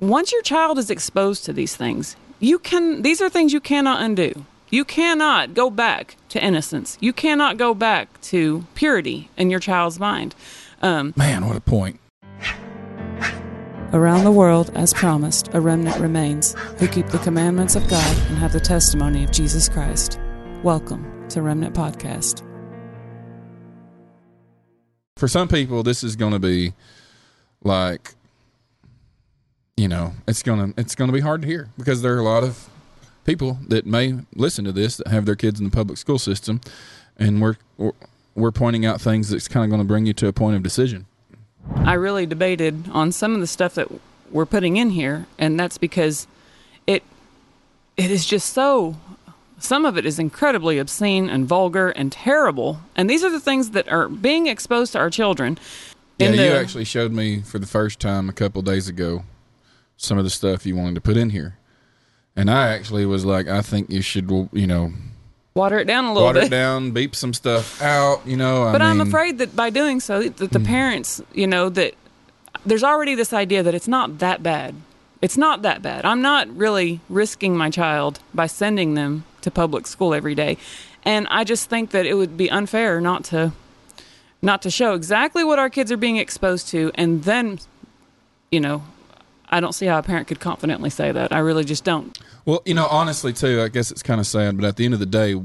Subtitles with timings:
[0.00, 4.00] once your child is exposed to these things, you can these are things you cannot
[4.00, 4.46] undo.
[4.70, 6.98] You cannot go back to innocence.
[7.00, 10.34] You cannot go back to purity in your child's mind.
[10.82, 11.98] Um, Man, what a point.
[13.94, 18.36] Around the world, as promised, a remnant remains who keep the commandments of God and
[18.36, 20.20] have the testimony of Jesus Christ.
[20.62, 22.42] Welcome to Remnant Podcast.
[25.16, 26.74] For some people, this is going to be
[27.64, 28.14] like,
[29.78, 32.42] you know, it's gonna it's gonna be hard to hear because there are a lot
[32.42, 32.68] of
[33.24, 36.60] people that may listen to this that have their kids in the public school system,
[37.16, 37.56] and we're
[38.34, 40.62] we're, pointing out things that's kind of going to bring you to a point of
[40.62, 41.06] decision.
[41.76, 43.88] I really debated on some of the stuff that
[44.30, 46.26] we're putting in here, and that's because
[46.88, 47.04] it
[47.96, 48.96] it is just so
[49.60, 52.80] some of it is incredibly obscene and vulgar and terrible.
[52.96, 55.56] And these are the things that are being exposed to our children.
[56.18, 59.22] Yeah, in you actually showed me for the first time a couple days ago
[59.98, 61.58] some of the stuff you wanted to put in here,
[62.34, 64.92] and I actually was like, I think you should, you know,
[65.54, 66.46] water it down a little water bit.
[66.46, 68.26] it down, beep some stuff out.
[68.26, 70.64] You know, But I I'm afraid that by doing so, that the mm-hmm.
[70.64, 71.94] parents, you know, that
[72.64, 74.74] there's already this idea that it's not that bad.
[75.20, 76.04] It's not that bad.
[76.04, 80.56] I'm not really risking my child by sending them to public school every day.
[81.04, 83.52] And I just think that it would be unfair not to
[84.40, 87.58] not to show exactly what our kids are being exposed to and then
[88.50, 88.82] you know,
[89.50, 91.32] I don't see how a parent could confidently say that.
[91.32, 92.18] I really just don't.
[92.44, 94.94] Well, you know, honestly, too, I guess it's kind of sad, but at the end
[94.94, 95.40] of the day,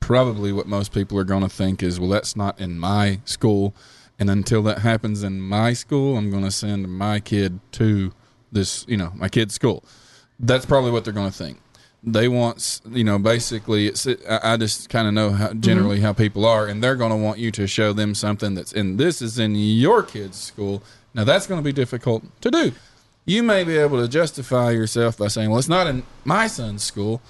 [0.00, 3.74] probably what most people are going to think is, well, that's not in my school.
[4.18, 8.12] And until that happens in my school, I'm going to send my kid to
[8.52, 9.84] this, you know, my kid's school.
[10.38, 11.58] That's probably what they're going to think.
[12.02, 15.60] They want, you know, basically, it's, I just kind of know how mm-hmm.
[15.60, 18.72] generally how people are, and they're going to want you to show them something that's
[18.72, 20.82] in this is in your kid's school.
[21.14, 22.72] Now, that's going to be difficult to do.
[23.26, 26.84] You may be able to justify yourself by saying, well, it's not in my son's
[26.84, 27.20] school,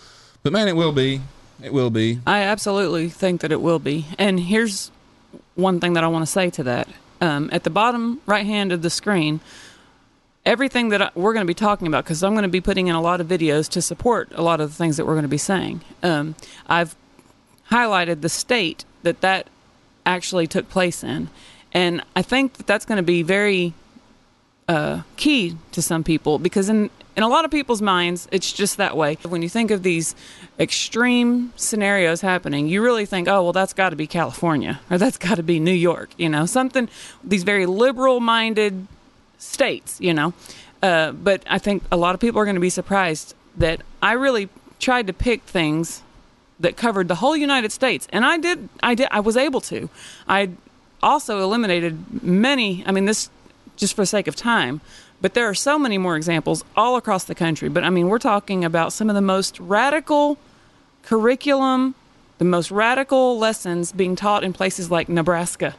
[0.42, 1.22] but man, it will be.
[1.62, 2.20] It will be.
[2.26, 4.04] I absolutely think that it will be.
[4.18, 4.90] And here's
[5.54, 6.88] one thing that I want to say to that.
[7.22, 9.40] Um, at the bottom right hand of the screen,
[10.44, 12.88] everything that I, we're going to be talking about, because I'm going to be putting
[12.88, 15.22] in a lot of videos to support a lot of the things that we're going
[15.22, 15.80] to be saying.
[16.02, 16.34] Um,
[16.66, 16.94] I've
[17.70, 19.48] highlighted the state that that
[20.04, 21.30] actually took place in.
[21.72, 23.72] And I think that that's going to be very
[24.68, 28.76] uh, key to some people because in in a lot of people's minds it's just
[28.76, 30.14] that way when you think of these
[30.58, 35.16] extreme scenarios happening you really think oh well that's got to be california or that's
[35.16, 36.88] got to be new york you know something
[37.22, 38.86] these very liberal minded
[39.38, 40.34] states you know
[40.82, 44.12] uh, but i think a lot of people are going to be surprised that i
[44.12, 46.02] really tried to pick things
[46.60, 48.68] that covered the whole United States, and I did.
[48.82, 49.08] I did.
[49.10, 49.90] I was able to.
[50.28, 50.50] I
[51.02, 52.82] also eliminated many.
[52.86, 53.30] I mean, this
[53.76, 54.80] just for the sake of time,
[55.20, 57.68] but there are so many more examples all across the country.
[57.68, 60.38] But I mean, we're talking about some of the most radical
[61.02, 61.94] curriculum,
[62.38, 65.74] the most radical lessons being taught in places like Nebraska,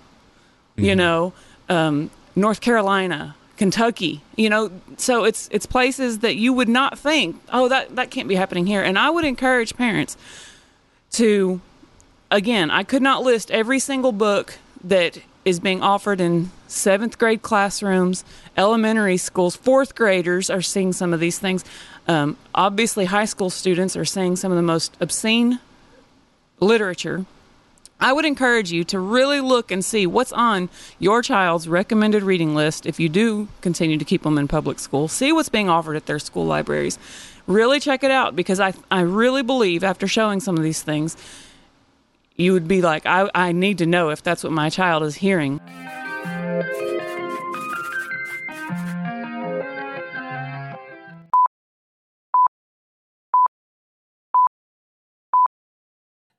[0.76, 1.34] you know,
[1.70, 3.36] um, North Carolina.
[3.58, 8.12] Kentucky, you know, so it's it's places that you would not think, oh, that that
[8.12, 8.84] can't be happening here.
[8.84, 10.16] And I would encourage parents
[11.14, 11.62] to
[12.32, 17.42] again i could not list every single book that is being offered in seventh grade
[17.42, 18.26] classrooms
[18.58, 21.64] elementary schools fourth graders are seeing some of these things
[22.10, 25.60] um, obviously high school students are seeing some of the most obscene
[26.60, 27.26] literature
[28.00, 30.70] I would encourage you to really look and see what's on
[31.00, 35.08] your child's recommended reading list if you do continue to keep them in public school.
[35.08, 37.00] See what's being offered at their school libraries.
[37.48, 41.18] Really check it out because I, I really believe after showing some of these things,
[42.38, 45.16] you would be like, I, I need to know if that's what my child is
[45.16, 45.60] hearing.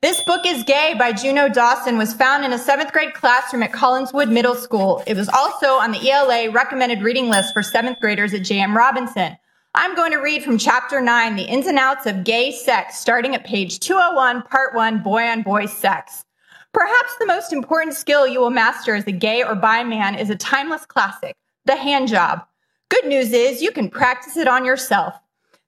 [0.01, 3.73] This book is Gay by Juno Dawson was found in a seventh grade classroom at
[3.73, 5.03] Collinswood Middle School.
[5.09, 8.77] It was also on the ELA recommended reading list for seventh graders at J.M.
[8.77, 9.37] Robinson.
[9.75, 13.35] I'm going to read from chapter 9, The Ins and Outs of Gay Sex, starting
[13.35, 16.25] at page 201, part 1, Boy on Boy Sex.
[16.73, 20.31] Perhaps the most important skill you will master as a gay or bi man is
[20.31, 21.37] a timeless classic,
[21.67, 22.45] the hand job.
[22.89, 25.15] Good news is you can practice it on yourself.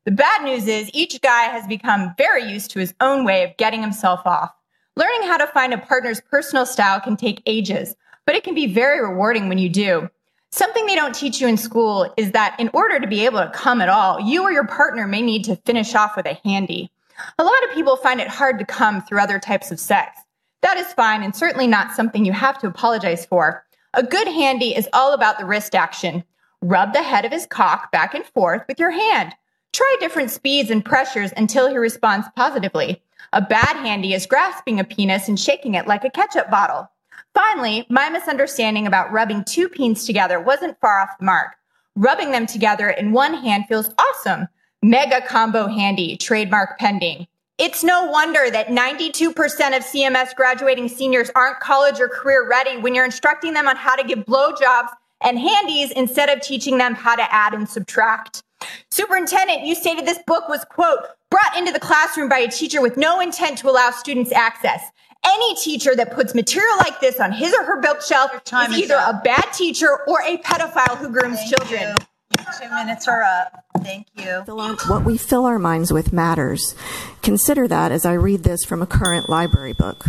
[0.06, 3.56] The bad news is each guy has become very used to his own way of
[3.58, 4.50] getting himself off.
[4.96, 7.94] Learning how to find a partner's personal style can take ages,
[8.24, 10.08] but it can be very rewarding when you do.
[10.52, 13.50] Something they don't teach you in school is that in order to be able to
[13.50, 16.90] come at all, you or your partner may need to finish off with a handy.
[17.38, 20.18] A lot of people find it hard to come through other types of sex.
[20.62, 23.64] That is fine and certainly not something you have to apologize for.
[23.94, 26.24] A good handy is all about the wrist action.
[26.62, 29.34] Rub the head of his cock back and forth with your hand.
[29.72, 33.02] Try different speeds and pressures until he responds positively.
[33.32, 36.90] A bad handy is grasping a penis and shaking it like a ketchup bottle.
[37.34, 41.54] Finally, my misunderstanding about rubbing two peens together wasn't far off the mark.
[41.96, 44.48] Rubbing them together in one hand feels awesome.
[44.82, 47.26] Mega combo handy, trademark pending.
[47.58, 49.28] It's no wonder that 92%
[49.76, 53.96] of CMS graduating seniors aren't college or career ready when you're instructing them on how
[53.96, 54.88] to give blowjobs
[55.20, 58.42] and handies instead of teaching them how to add and subtract.
[58.90, 61.00] Superintendent, you stated this book was, quote,
[61.30, 64.82] brought into the classroom by a teacher with no intent to allow students access.
[65.24, 69.16] Any teacher that puts material like this on his or her bookshelf is either up.
[69.16, 71.96] a bad teacher or a pedophile who grooms Thank children.
[72.38, 72.44] you.
[72.60, 73.64] Two minutes are up.
[73.82, 74.44] Thank you.
[74.86, 76.74] What we fill our minds with matters.
[77.22, 80.06] Consider that as I read this from a current library book.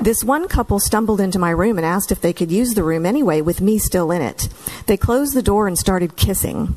[0.00, 3.04] This one couple stumbled into my room and asked if they could use the room
[3.04, 4.48] anyway with me still in it.
[4.86, 6.76] They closed the door and started kissing.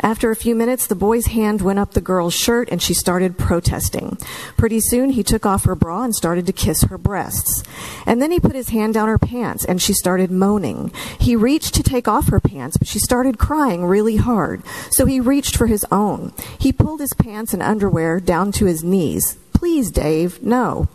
[0.00, 3.36] After a few minutes, the boy's hand went up the girl's shirt and she started
[3.36, 4.16] protesting.
[4.56, 7.62] Pretty soon, he took off her bra and started to kiss her breasts.
[8.06, 10.92] And then he put his hand down her pants and she started moaning.
[11.20, 14.62] He reached to take off her pants, but she started crying really hard.
[14.90, 16.32] So he reached for his own.
[16.58, 19.36] He pulled his pants and underwear down to his knees.
[19.62, 20.88] Please, Dave, no.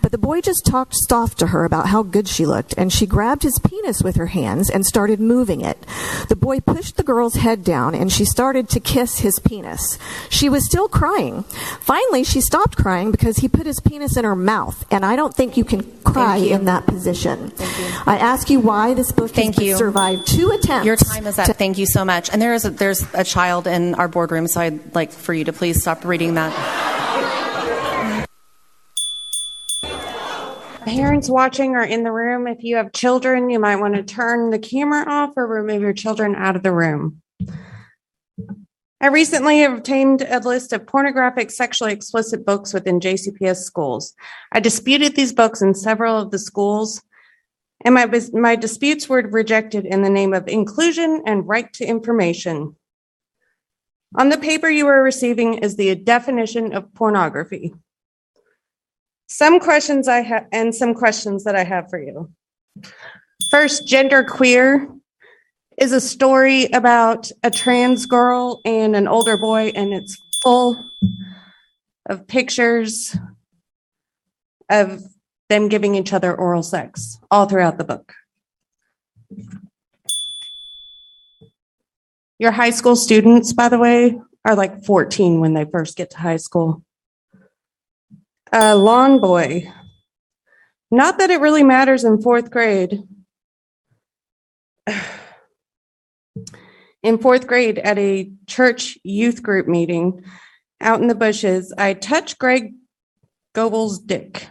[0.00, 3.06] But the boy just talked soft to her about how good she looked, and she
[3.06, 5.84] grabbed his penis with her hands and started moving it.
[6.28, 9.98] The boy pushed the girl's head down, and she started to kiss his penis.
[10.30, 11.42] She was still crying.
[11.80, 15.34] Finally, she stopped crying because he put his penis in her mouth, and I don't
[15.34, 16.54] think you can cry you.
[16.54, 17.50] in that position.
[18.06, 19.76] I ask you why this book Thank has you.
[19.76, 20.86] survived two attempts.
[20.86, 21.48] Your time is up.
[21.56, 22.30] Thank you so much.
[22.30, 25.42] And there is a, there's a child in our boardroom, so I'd like for you
[25.46, 26.94] to please stop reading that.
[30.84, 34.50] Parents watching are in the room, if you have children, you might want to turn
[34.50, 37.22] the camera off or remove your children out of the room.
[39.00, 44.14] I recently obtained a list of pornographic, sexually explicit books within JCPS schools.
[44.52, 47.02] I disputed these books in several of the schools,
[47.84, 52.76] and my, my disputes were rejected in the name of inclusion and right to information.
[54.16, 57.72] On the paper you are receiving is the definition of pornography.
[59.26, 62.30] Some questions I have, and some questions that I have for you.
[63.50, 64.88] First, gender queer
[65.78, 70.84] is a story about a trans girl and an older boy, and it's full
[72.06, 73.16] of pictures
[74.70, 75.02] of
[75.48, 78.12] them giving each other oral sex all throughout the book.
[82.38, 86.18] Your high school students, by the way, are like 14 when they first get to
[86.18, 86.82] high school.
[88.54, 89.68] Uh, lawn boy.
[90.88, 93.02] Not that it really matters in fourth grade.
[97.02, 100.24] In fourth grade, at a church youth group meeting
[100.80, 102.72] out in the bushes, I touched Greg
[103.54, 104.48] Goble's dick,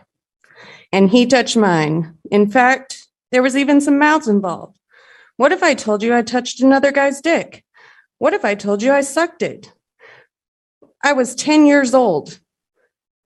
[0.91, 2.15] and he touched mine.
[2.29, 4.77] In fact, there was even some mouths involved.
[5.37, 7.65] What if I told you I touched another guy's dick?
[8.19, 9.73] What if I told you I sucked it?
[11.03, 12.39] I was 10 years old.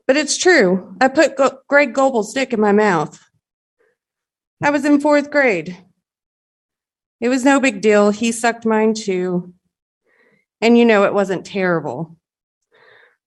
[0.08, 0.96] But it's true.
[1.02, 3.22] I put Go- Greg Goble's dick in my mouth.
[4.64, 5.78] I was in fourth grade.
[7.20, 8.12] It was no big deal.
[8.12, 9.54] He sucked mine too.
[10.62, 12.18] And you know, it wasn't terrible.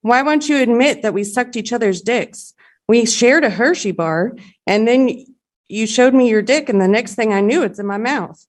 [0.02, 2.54] Why won't you admit that we sucked each other's dicks?
[2.88, 4.32] We shared a Hershey bar,
[4.66, 5.26] and then
[5.68, 8.44] you showed me your dick, and the next thing I knew, it's in my mouth.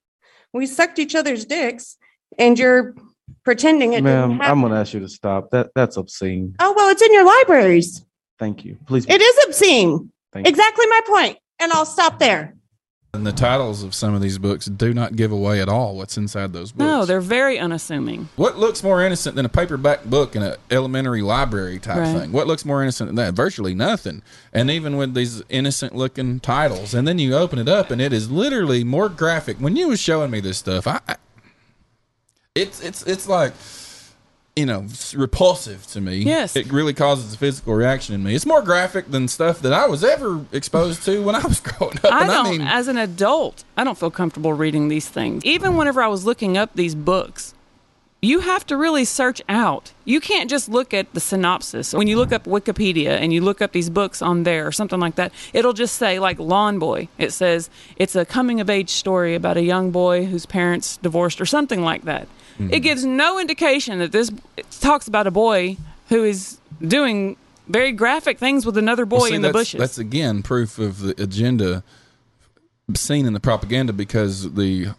[0.54, 1.98] We sucked each other's dicks,
[2.40, 2.96] and you're
[3.44, 4.52] pretending it didn't Ma'am, happen.
[4.52, 5.52] I'm gonna ask you to stop.
[5.52, 6.56] That that's obscene.
[6.60, 8.04] Oh, well, it's in your libraries.
[8.42, 8.76] Thank you.
[8.88, 9.06] Please.
[9.08, 10.12] It is obscene.
[10.34, 10.50] Thank you.
[10.50, 11.38] Exactly my point.
[11.60, 12.56] And I'll stop there.
[13.14, 16.18] And the titles of some of these books do not give away at all what's
[16.18, 16.88] inside those books.
[16.88, 18.30] No, they're very unassuming.
[18.38, 22.18] What looks more innocent than a paperback book in an elementary library type Right.
[22.20, 22.32] thing?
[22.32, 23.36] What looks more innocent than that?
[23.36, 24.24] Virtually nothing.
[24.52, 28.12] And even with these innocent looking titles, and then you open it up, and it
[28.12, 29.58] is literally more graphic.
[29.58, 31.18] When you was showing me this stuff, I, I
[32.56, 33.54] it's it's it's like
[34.56, 36.18] you know repulsive to me.
[36.18, 36.56] Yes.
[36.56, 38.36] it really causes a physical reaction in me.
[38.36, 41.98] It's more graphic than stuff that I was ever exposed to when I was growing
[41.98, 42.06] up.
[42.06, 45.46] I and don't, I mean, as an adult, I don't feel comfortable reading these things.
[45.46, 47.54] Even whenever I was looking up these books,
[48.22, 49.94] you have to really search out.
[50.06, 51.92] You can't just look at the synopsis.
[51.92, 55.00] When you look up Wikipedia and you look up these books on there or something
[55.00, 57.08] like that, it'll just say, like, Lawn Boy.
[57.18, 61.42] It says it's a coming of age story about a young boy whose parents divorced
[61.42, 62.28] or something like that.
[62.62, 62.74] Mm-hmm.
[62.74, 64.32] It gives no indication that this
[64.80, 65.78] talks about a boy
[66.10, 67.38] who is doing
[67.68, 69.80] very graphic things with another boy Well, see, in the bushes.
[69.80, 71.84] That's again proof of the agenda
[72.96, 74.90] seen in the propaganda because the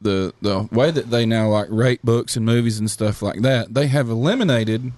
[0.00, 3.74] the the way that they now like rate books and movies and stuff like that,
[3.74, 4.92] they have eliminated.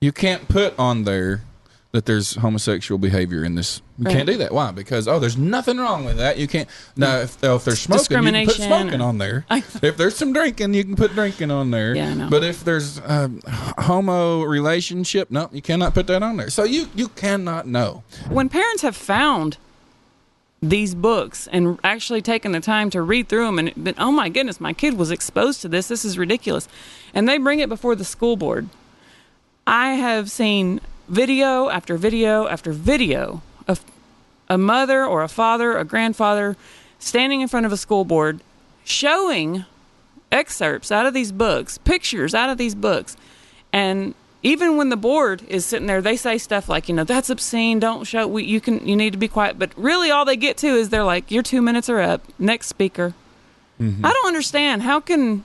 [0.00, 1.42] You can't put on there
[1.92, 3.82] that there's homosexual behavior in this.
[3.98, 4.16] You Right.
[4.16, 4.52] can't do that.
[4.52, 4.70] Why?
[4.70, 6.38] Because oh, there's nothing wrong with that.
[6.38, 6.66] You can't.
[6.96, 9.44] Now, if, oh, if there's smoking, you can put smoking or- on there.
[9.50, 11.94] if there's some drinking, you can put drinking on there.
[11.94, 12.30] Yeah, I know.
[12.30, 16.48] But if there's um, homo relationship, no, you cannot put that on there.
[16.48, 18.02] So you you cannot know.
[18.30, 19.58] when parents have found
[20.62, 24.28] these books and actually taken the time to read through them and been, oh my
[24.28, 25.88] goodness, my kid was exposed to this.
[25.88, 26.68] This is ridiculous.
[27.12, 28.68] And they bring it before the school board.
[29.66, 33.84] I have seen video after video after video of
[34.48, 36.56] a mother or a father, a grandfather
[36.98, 38.40] standing in front of a school board
[38.84, 39.64] showing
[40.30, 43.16] excerpts out of these books, pictures out of these books.
[43.72, 47.30] And even when the board is sitting there, they say stuff like, you know, that's
[47.30, 47.78] obscene.
[47.78, 48.26] Don't show.
[48.26, 48.86] We, you can.
[48.86, 49.58] You need to be quiet.
[49.58, 52.22] But really, all they get to is they're like, your two minutes are up.
[52.38, 53.14] Next speaker.
[53.80, 54.04] Mm-hmm.
[54.04, 54.82] I don't understand.
[54.82, 55.44] How can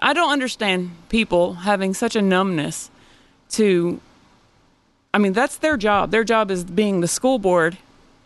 [0.00, 2.90] I don't understand people having such a numbness
[3.50, 4.00] to.
[5.14, 6.10] I mean, that's their job.
[6.10, 7.76] Their job is being the school board,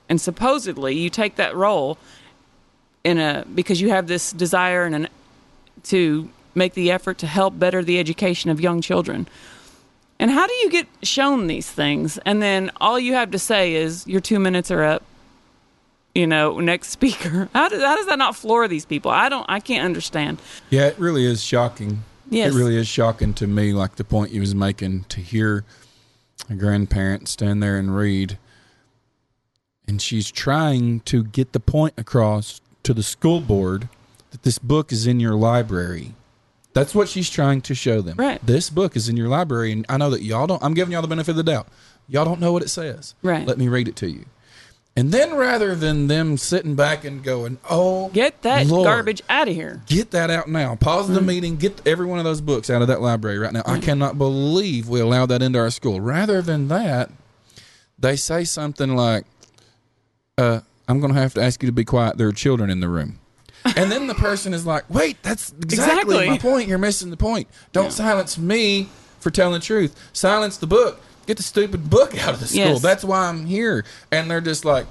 [0.09, 1.99] and supposedly you take that role
[3.03, 5.09] in a because you have this desire and an
[5.85, 9.29] to make the effort to help better the education of young children.
[10.19, 12.19] And how do you get shown these things?
[12.25, 15.03] And then all you have to say is your two minutes are up.
[16.15, 17.49] You know, next speaker.
[17.53, 19.11] How does, how does that not floor these people?
[19.11, 19.45] I don't.
[19.49, 20.39] I can't understand.
[20.71, 22.05] Yeah, it really is shocking.
[22.31, 22.55] Yes.
[22.55, 25.65] It really is shocking to me, like the point you was making, to hear
[26.49, 28.39] a grandparent stand there and read.
[29.89, 33.89] And she's trying to get the point across to the school board
[34.31, 36.15] that this book is in your library.
[36.73, 38.17] That's what she's trying to show them.
[38.19, 38.45] Right.
[38.45, 40.63] This book is in your library, and I know that y'all don't.
[40.63, 41.69] I'm giving y'all the benefit of the doubt.
[42.09, 43.15] Y'all don't know what it says.
[43.23, 43.47] Right.
[43.47, 44.27] Let me read it to you.
[44.99, 49.47] And then, rather than them sitting back and going, "Oh, Get that Lord, garbage out
[49.47, 49.83] of here.
[49.87, 50.75] Get that out now.
[50.75, 51.57] Pause the meeting.
[51.57, 53.63] Get every one of those books out of that library right now.
[53.67, 56.01] I cannot believe we allowed that into our school.
[56.01, 57.11] Rather than that,
[57.99, 59.27] they say something like,
[60.39, 62.17] uh, I'm going to have to ask you to be quiet.
[62.17, 63.19] There are children in the room.
[63.77, 65.75] And then the person is like, wait, that's exactly,
[66.17, 66.29] Exactly.
[66.31, 66.69] my point.
[66.69, 67.49] You're missing the point.
[67.73, 68.89] Don't silence me
[69.19, 69.95] for telling the truth.
[70.15, 71.01] Silence the book.
[71.27, 72.59] Get the stupid book out of the school.
[72.61, 72.83] Yes.
[72.83, 73.85] That's why I'm here.
[74.13, 74.87] And they're just like,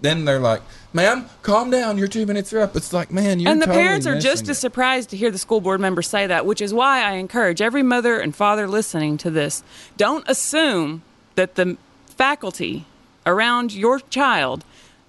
[0.00, 1.98] then they're like, ma'am, calm down.
[1.98, 2.76] Your two minutes are up.
[2.76, 4.60] It's like, man, you're and the totally parents are just as it.
[4.60, 7.82] surprised to hear the school board member say that, which is why I encourage every
[7.82, 9.62] mother and father listening to this
[9.96, 11.02] don't assume
[11.34, 11.76] that the
[12.06, 12.84] faculty
[13.26, 14.64] around your child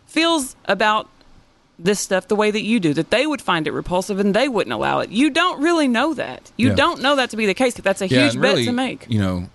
[0.07, 1.07] feels about
[1.77, 4.47] this stuff the way that you do, that they would find it repulsive and they
[4.49, 5.09] wouldn't allow it.
[5.11, 6.51] You don't really know that.
[6.57, 6.75] You Yeah.
[6.75, 7.75] don't know that to be the case.
[7.75, 9.05] That's a Yeah, huge and bet to make.
[9.07, 9.49] You know,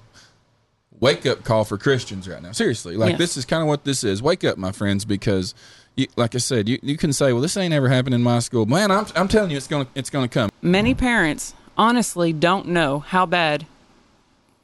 [1.05, 2.53] wake up call for Christians right now.
[2.53, 3.19] Seriously, like Yes.
[3.19, 4.23] this is kind of what this is.
[4.23, 5.55] Wake up, my friends, because.
[5.97, 8.41] You, like I said, you, you can say, "Well, this ain't ever happened in my
[8.41, 10.51] school." Man, I'm, I'm telling you, it's gonna it's gonna come.
[10.61, 13.65] Many parents honestly don't know how bad,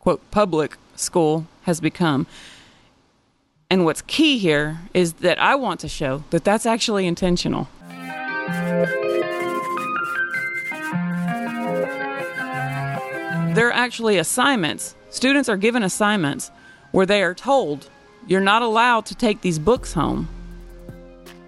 [0.01, 2.27] quote, public school has become.
[3.71, 7.69] And what's key here is that I want to show that that's actually intentional.
[13.55, 14.97] There are actually assignments.
[15.11, 16.51] Students are given assignments
[16.93, 17.89] where they are told
[18.27, 20.29] you're not allowed to take these books home.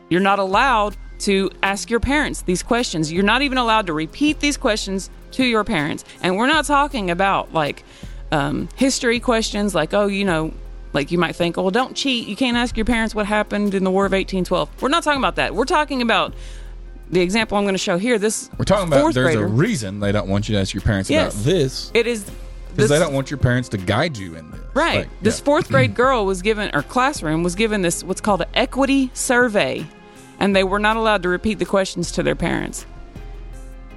[0.09, 3.13] You're not allowed to ask your parents these questions.
[3.13, 6.05] You're not even allowed to repeat these questions to your parents.
[6.23, 7.85] And we're not talking about like
[8.33, 10.53] um, history questions, like, oh, you know,
[10.93, 12.27] like you might think, oh, well, don't cheat.
[12.27, 14.83] You can't ask your parents what happened in the War of 1812.
[14.83, 15.55] We're not talking about that.
[15.55, 16.35] We're talking about
[17.11, 18.19] the example I'm going to show here.
[18.19, 19.45] This We're talking about there's grader.
[19.45, 21.35] a reason they don't want you to ask your parents Yes.
[21.35, 22.29] about this It is
[22.75, 24.61] because they don't want your parents to guide you in this.
[24.75, 25.01] Right.
[25.01, 25.45] Like, this yeah.
[25.45, 25.75] fourth mm-hmm.
[25.75, 29.87] grade girl was given, or classroom was given this what's called an equity survey,
[30.39, 32.87] and they were not allowed to repeat the questions to their parents.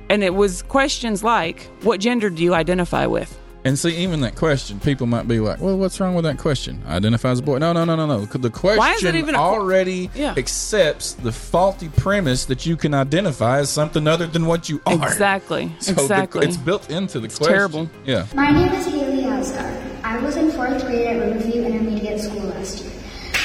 [0.10, 4.36] And it was questions like, "What gender do you identify with?" And see, even that
[4.36, 6.84] question, people might be like, "Well, what's wrong with that question?
[6.88, 8.26] I identify as a boy." No, no, no, no, no.
[8.26, 10.36] The question Why is it even a- already Yeah.
[10.38, 14.94] accepts the faulty premise that you can identify as something other than what you are.
[14.94, 15.74] Exactly.
[15.80, 16.46] So the- exactly.
[16.48, 17.56] it's built into the It's question.
[17.56, 17.90] terrible.
[18.06, 18.26] Yeah.
[18.36, 19.76] My name is Haley Hausgard.
[20.04, 22.92] I was in fourth grade at Riverview Intermediate School last year.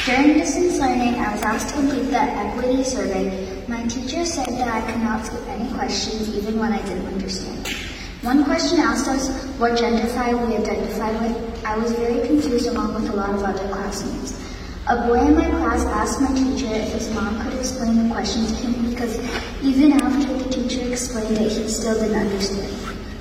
[0.05, 3.63] During distance learning, I was asked to complete the equity survey.
[3.69, 7.67] My teacher said that I could not skip any questions even when I didn't understand.
[8.23, 10.05] One question asked us what gender
[10.47, 11.65] we identified with.
[11.65, 14.39] I was very confused along with a lot of other classmates.
[14.89, 18.45] A boy in my class asked my teacher if his mom could explain the question
[18.45, 19.17] to him because
[19.63, 22.71] even after the teacher explained it, he still didn't understand.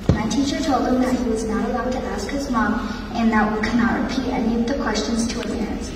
[0.10, 2.74] My teacher told him that he was not allowed to ask his mom
[3.14, 5.92] and that we could not repeat any of the questions to our parents.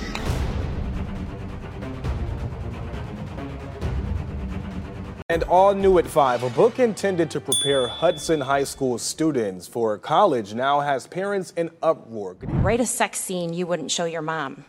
[5.34, 9.98] And all new at 5, a book intended to prepare Hudson High School students for
[9.98, 12.38] college now has parents in uproar.
[12.44, 14.64] Write a sex scene you wouldn't show your mom.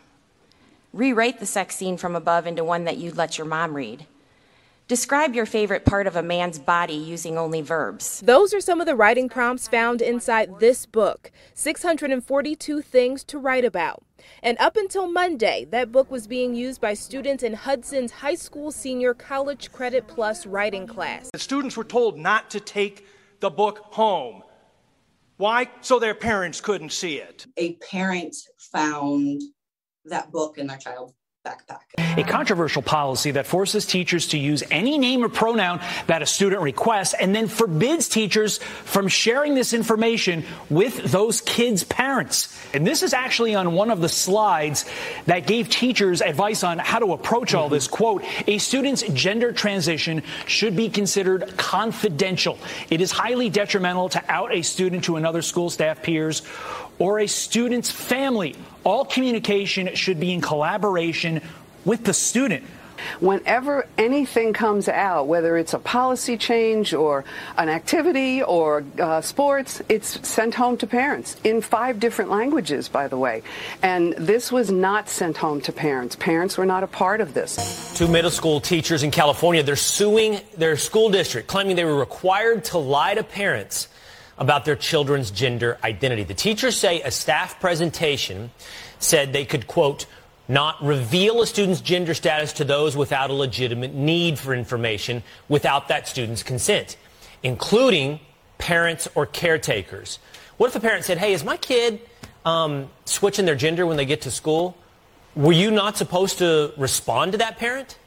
[0.91, 4.07] Rewrite the sex scene from above into one that you'd let your mom read.
[4.87, 8.21] Describe your favorite part of a man's body using only verbs.
[8.21, 13.65] Those are some of the writing prompts found inside this book 642 Things to Write
[13.65, 14.04] About.
[14.43, 18.71] And up until Monday, that book was being used by students in Hudson's high school
[18.71, 21.29] senior college credit plus writing class.
[21.31, 23.05] The students were told not to take
[23.39, 24.43] the book home.
[25.37, 25.69] Why?
[25.81, 27.45] So their parents couldn't see it.
[27.57, 29.41] A parent found
[30.05, 31.13] that book in their child's
[31.45, 31.79] backpack.
[32.17, 36.61] A controversial policy that forces teachers to use any name or pronoun that a student
[36.61, 42.57] requests and then forbids teachers from sharing this information with those kids' parents.
[42.73, 44.85] And this is actually on one of the slides
[45.25, 47.87] that gave teachers advice on how to approach all this.
[47.87, 52.57] Quote, a student's gender transition should be considered confidential.
[52.89, 56.41] It is highly detrimental to out a student to another school staff peers
[56.99, 58.55] or a student's family.
[58.83, 61.41] All communication should be in collaboration
[61.83, 62.63] with the student.
[63.19, 67.25] Whenever anything comes out, whether it's a policy change or
[67.57, 73.07] an activity or uh, sports, it's sent home to parents in five different languages, by
[73.07, 73.43] the way.
[73.81, 76.15] And this was not sent home to parents.
[76.15, 77.93] Parents were not a part of this.
[77.97, 82.63] Two middle school teachers in California, they're suing their school district, claiming they were required
[82.65, 83.87] to lie to parents
[84.37, 86.23] about their children's gender identity.
[86.23, 88.51] The teachers say a staff presentation
[88.99, 90.05] said they could, quote,
[90.47, 95.87] not reveal a student's gender status to those without a legitimate need for information without
[95.87, 96.97] that student's consent,
[97.41, 98.19] including
[98.57, 100.19] parents or caretakers.
[100.57, 101.99] What if a parent said, hey, is my kid
[102.45, 104.77] um, switching their gender when they get to school?
[105.35, 107.97] Were you not supposed to respond to that parent?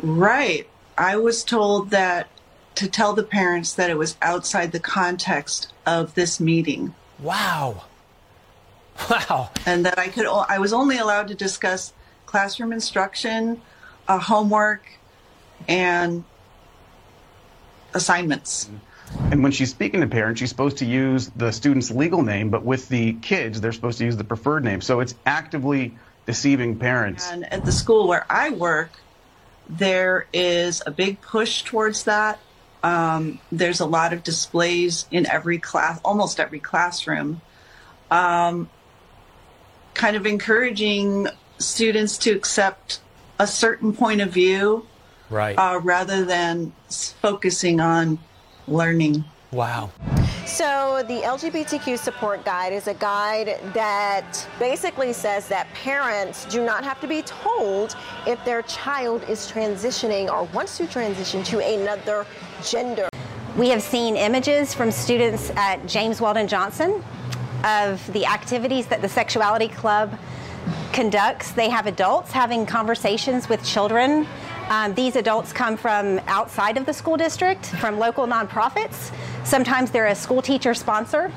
[0.00, 0.68] Right.
[0.96, 2.28] I was told that
[2.76, 6.94] to tell the parents that it was outside the context of this meeting.
[7.18, 7.84] Wow.
[9.10, 9.50] Wow.
[9.66, 11.92] And that I could I was only allowed to discuss
[12.26, 13.60] classroom instruction,
[14.08, 14.86] uh, homework,
[15.68, 16.24] and
[17.92, 18.68] assignments.
[19.30, 22.64] And when she's speaking to parents, she's supposed to use the student's legal name, but
[22.64, 24.80] with the kids, they're supposed to use the preferred name.
[24.80, 25.96] So it's actively
[26.26, 27.30] deceiving parents.
[27.30, 28.90] And at the school where I work,
[29.68, 32.38] there is a big push towards that.
[32.84, 37.40] Um, there's a lot of displays in every class, almost every classroom,
[38.10, 38.68] um,
[39.94, 43.00] kind of encouraging students to accept
[43.38, 44.86] a certain point of view,
[45.30, 45.58] right?
[45.58, 46.74] Uh, rather than
[47.22, 48.18] focusing on
[48.68, 49.24] learning.
[49.50, 49.90] Wow.
[50.46, 56.84] So, the LGBTQ support guide is a guide that basically says that parents do not
[56.84, 62.26] have to be told if their child is transitioning or wants to transition to another
[62.62, 63.08] gender.
[63.56, 67.02] We have seen images from students at James Weldon Johnson
[67.64, 70.18] of the activities that the Sexuality Club
[70.92, 71.52] conducts.
[71.52, 74.26] They have adults having conversations with children
[74.68, 79.12] um, these adults come from outside of the school district, from local nonprofits.
[79.44, 81.30] Sometimes they're a school teacher sponsor.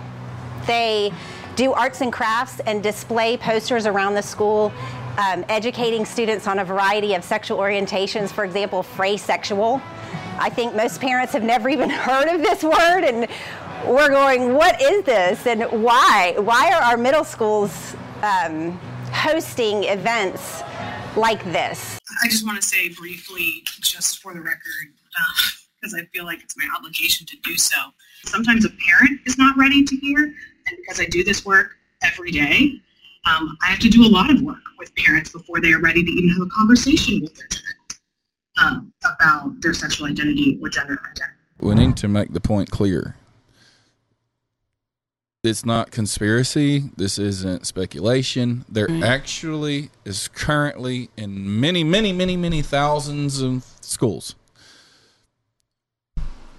[0.66, 1.12] They
[1.58, 4.72] do arts and crafts and display posters around the school,
[5.18, 9.82] um, educating students on a variety of sexual orientations, for example, phrase sexual.
[10.40, 13.28] I think most parents have never even heard of this word, and
[13.86, 16.36] we're going, what is this and why?
[16.38, 18.78] Why are our middle schools um,
[19.12, 20.62] hosting events
[21.16, 22.00] like this?
[22.24, 24.94] I just want to say briefly, just for the record,
[25.82, 27.78] because uh, I feel like it's my obligation to do so.
[28.26, 32.32] Sometimes a parent is not ready to hear, and because I do this work every
[32.32, 32.82] day,
[33.26, 36.04] um, I have to do a lot of work with parents before they are ready
[36.04, 37.67] to even have a conversation with their child
[38.62, 41.24] um, about their sexual identity or gender identity.
[41.60, 43.16] We need to make the point clear.
[45.44, 46.90] It's not conspiracy.
[46.98, 48.66] This isn't speculation.
[48.68, 49.04] There Mm.
[49.06, 54.36] actually is currently in many, many, many, many thousands of schools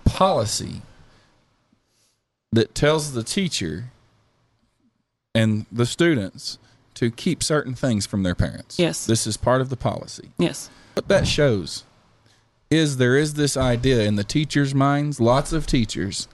[0.04, 0.80] policy
[2.50, 3.90] that tells the teacher
[5.34, 6.58] and the students
[6.94, 8.78] to keep certain things from their parents.
[8.78, 9.04] Yes.
[9.06, 10.30] This is part of the policy.
[10.38, 10.70] Yes.
[10.94, 11.84] What that shows
[12.70, 16.28] is there is this idea in the teachers' minds, lots of teachers,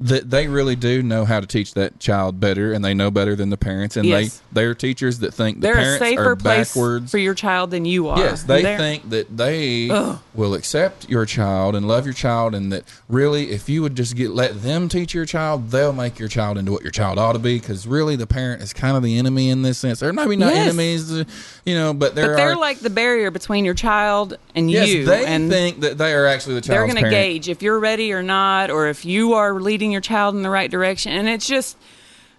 [0.00, 3.34] that they really do know how to teach that child better, and they know better
[3.34, 4.40] than the parents, and Yes.
[4.52, 7.10] they they're teachers that think the They're a safer are place backwards.
[7.10, 8.18] for your child than you are.
[8.18, 10.18] Yes, they They're- think that they Ugh.
[10.34, 14.14] will accept your child and love your child, and that really, if you would just
[14.14, 17.32] get let them teach your child, they'll make your child into what your child ought
[17.32, 17.58] to be.
[17.58, 19.98] Because really, the parent is kind of the enemy in this sense.
[19.98, 20.66] They're maybe not Yes.
[20.68, 21.24] enemies, uh,
[21.66, 22.56] you know, but there But they're are.
[22.56, 25.04] like the barrier between your child and yes, you.
[25.06, 27.80] they and think that they are actually the child's they're going to gauge if you're
[27.80, 31.12] ready or not, or if you are leading your child in the right direction.
[31.12, 31.76] And it's just,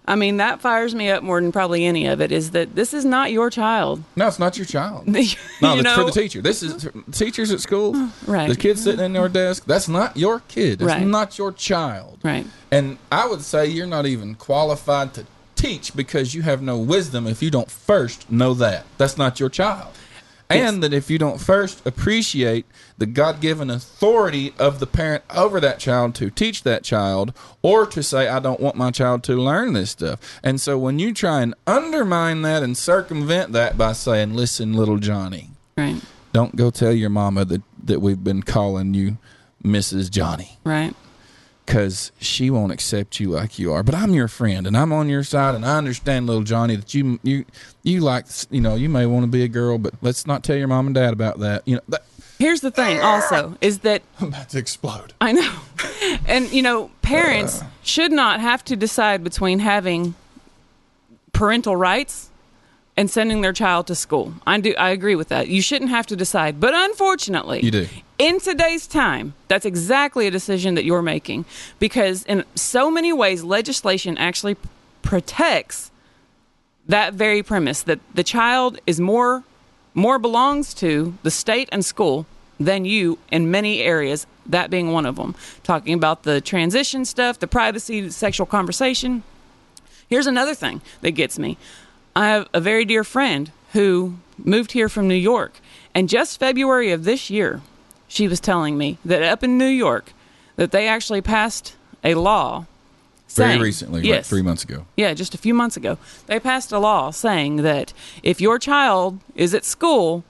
[0.06, 2.32] I mean, that fires me up more than probably any of it.
[2.32, 4.02] Is that this is not your child?
[4.16, 5.06] No, it's not your child.
[5.16, 5.94] You No, it's know?
[5.96, 6.40] for the teacher.
[6.42, 8.10] This is teachers at school.
[8.26, 8.48] Right.
[8.48, 9.64] The kid sitting in your desk.
[9.66, 10.80] That's not your kid.
[10.80, 11.06] It's Right.
[11.06, 12.18] not your child.
[12.22, 12.46] Right.
[12.70, 17.26] And I would say you're not even qualified to teach because you have no wisdom
[17.26, 18.86] if you don't first know that.
[18.98, 19.88] That's not your child.
[20.58, 22.66] And that if you don't first appreciate
[22.98, 27.32] the God given authority of the parent over that child to teach that child
[27.62, 30.18] or to say, I don't want my child to learn this stuff.
[30.42, 34.98] And so when you try and undermine that and circumvent that by saying, Listen, little
[34.98, 36.00] Johnny, Right.
[36.32, 39.18] don't go tell your mama that, that we've been calling you
[39.64, 40.10] Mrs.
[40.10, 40.94] Johnny Right.
[41.70, 43.84] Because she won't accept you like you are.
[43.84, 46.94] But I'm your friend, and I'm on your side, and I understand, little Johnny, that
[46.94, 47.44] you you
[47.84, 50.56] you like you know you may want to be a girl, but let's not tell
[50.56, 51.62] your mom and dad about that.
[51.66, 52.02] You know, that,
[52.40, 55.12] Here's the thing, also, is that I'm about to explode.
[55.20, 55.54] I know.
[56.26, 57.66] And, you know, parents uh.
[57.82, 60.14] should not have to decide between having
[61.32, 62.30] parental rights
[62.96, 64.34] and sending their child to school.
[64.46, 65.48] I do I agree with that.
[65.48, 66.58] You shouldn't have to decide.
[66.58, 67.88] But unfortunately, You do.
[68.20, 71.46] In today's time, that's exactly a decision that you're making.
[71.78, 74.56] Because in so many ways legislation actually
[75.00, 75.90] protects
[76.86, 79.42] that very premise that the child is more
[79.92, 82.26] more belongs to the state and school
[82.60, 87.38] than you in many areas that being one of them talking about the transition stuff
[87.38, 89.22] the privacy the sexual conversation.
[90.08, 91.56] Here's another thing that gets me.
[92.14, 95.54] I have a very dear friend who moved here from new york
[95.94, 97.62] and just february of this year
[98.10, 100.12] she was telling me that up in new york
[100.56, 102.66] that they actually passed a law
[103.28, 104.84] Very saying- recently, like yes, three months ago.
[104.96, 105.96] yeah, just a few months ago,
[106.26, 107.92] they passed a law saying that
[108.22, 110.24] if your child is at school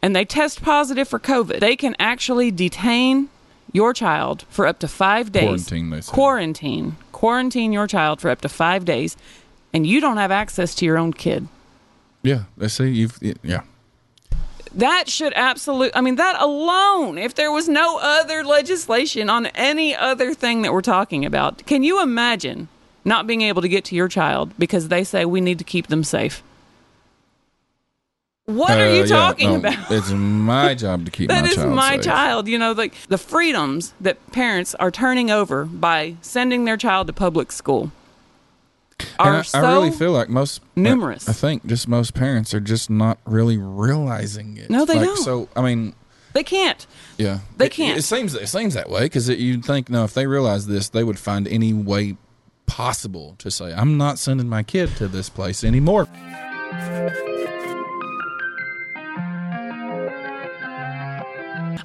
[0.00, 3.28] and they test positive for COVID, they can actually detain
[3.72, 5.66] your child for up to five days.
[5.68, 6.02] Quarantine.
[6.06, 6.96] Quarantine.
[7.10, 9.16] Quarantine your child for up to five days,
[9.72, 11.48] and you don't have access to your own kid.
[12.22, 13.62] Yeah, they say you've yeah.
[14.74, 19.94] That should absolutely, I mean, that alone, if there was no other legislation on any
[19.94, 22.68] other thing that we're talking about, can you imagine
[23.04, 25.86] not being able to get to your child because they say we need to keep
[25.86, 26.42] them safe?
[28.46, 29.90] What are Uh, you yeah, talking no, about?
[29.90, 32.04] It's my job to keep That my is child my safe.
[32.04, 32.48] child.
[32.48, 37.12] You know, like the freedoms that parents are turning over by sending their child to
[37.14, 37.90] public school
[39.18, 41.28] are I, so I really feel like most numerous.
[41.28, 44.70] I, I think just most parents are just not really realizing it.
[44.70, 45.16] No, they Like, don't.
[45.24, 45.94] So I mean,
[46.32, 46.86] they can't.
[47.18, 47.98] yeah, They It- can't.
[47.98, 51.04] It, seems it seems that way because you'd think no, if they realize this, they
[51.04, 52.16] would find any way
[52.66, 56.08] possible to say, "I'm not sending my kid to this place anymore."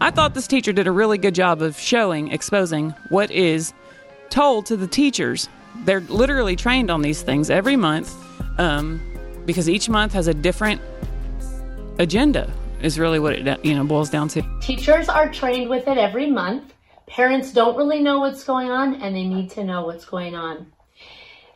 [0.02, 3.74] I thought this teacher did a really good job of showing, exposing what is
[4.30, 5.50] told to the teachers.
[5.86, 8.16] They're literally trained on these things every month
[8.60, 9.02] um,
[9.46, 10.82] because each month has a different
[11.98, 12.52] agenda.
[12.82, 14.42] Is really what it you know boils down to.
[14.62, 16.74] Teachers are trained with it every month.
[17.08, 20.72] Parents don't really know what's going on and they need to know what's going on.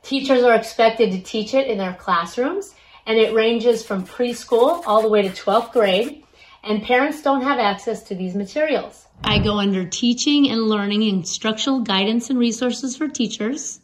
[0.01, 5.01] Teachers are expected to teach it in their classrooms and it ranges from preschool all
[5.01, 6.23] the way to 12th grade
[6.63, 9.05] and parents don't have access to these materials.
[9.23, 13.79] I go under teaching and learning instructional guidance and resources for teachers.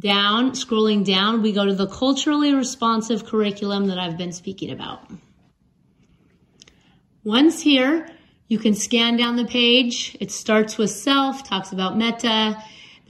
[0.00, 5.00] Down, scrolling down, we go to the culturally responsive curriculum that I've been speaking about.
[7.22, 8.08] Once here,
[8.48, 10.16] you can scan down the page.
[10.18, 12.56] It starts with self, talks about meta.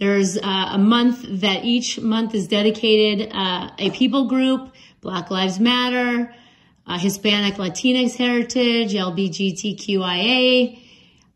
[0.00, 5.60] There's uh, a month that each month is dedicated uh, a people group, Black Lives
[5.60, 6.34] Matter,
[6.88, 10.76] uh, Hispanic Latinx heritage, LBGTQIA.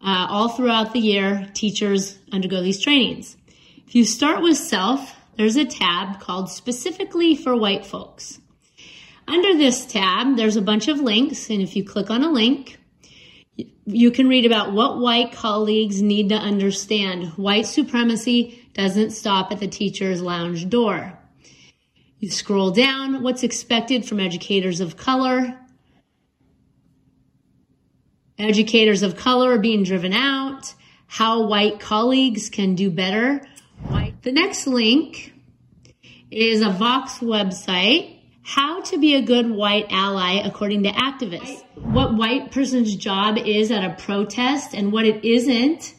[0.03, 3.37] Uh, all throughout the year, teachers undergo these trainings.
[3.87, 8.41] If you start with self, there's a tab called specifically for white folks.
[9.27, 12.79] Under this tab, there's a bunch of links, and if you click on a link,
[13.87, 17.29] you can read about what white colleagues need to understand.
[17.37, 21.19] White supremacy doesn't stop at the teacher's lounge door.
[22.19, 25.59] You scroll down, what's expected from educators of color.
[28.39, 30.75] Educators of color are being driven out.
[31.07, 33.41] how white colleagues can do better.
[34.25, 35.35] The next link
[36.31, 41.63] is a Vox website, how to be a good white ally according to activists.
[41.75, 45.95] What white person's job is at a protest and what it isn't.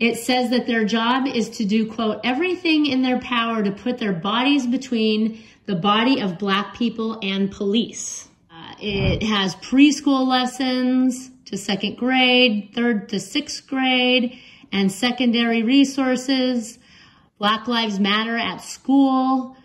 [0.00, 3.98] It says that their job is to do, quote, everything in their power to put
[3.98, 8.26] their bodies between the body of black people and police.
[8.50, 14.40] Uh, it has preschool lessons to second grade, third to sixth grade,
[14.72, 16.79] and secondary resources.
[17.40, 19.56] Black Lives Matter at school.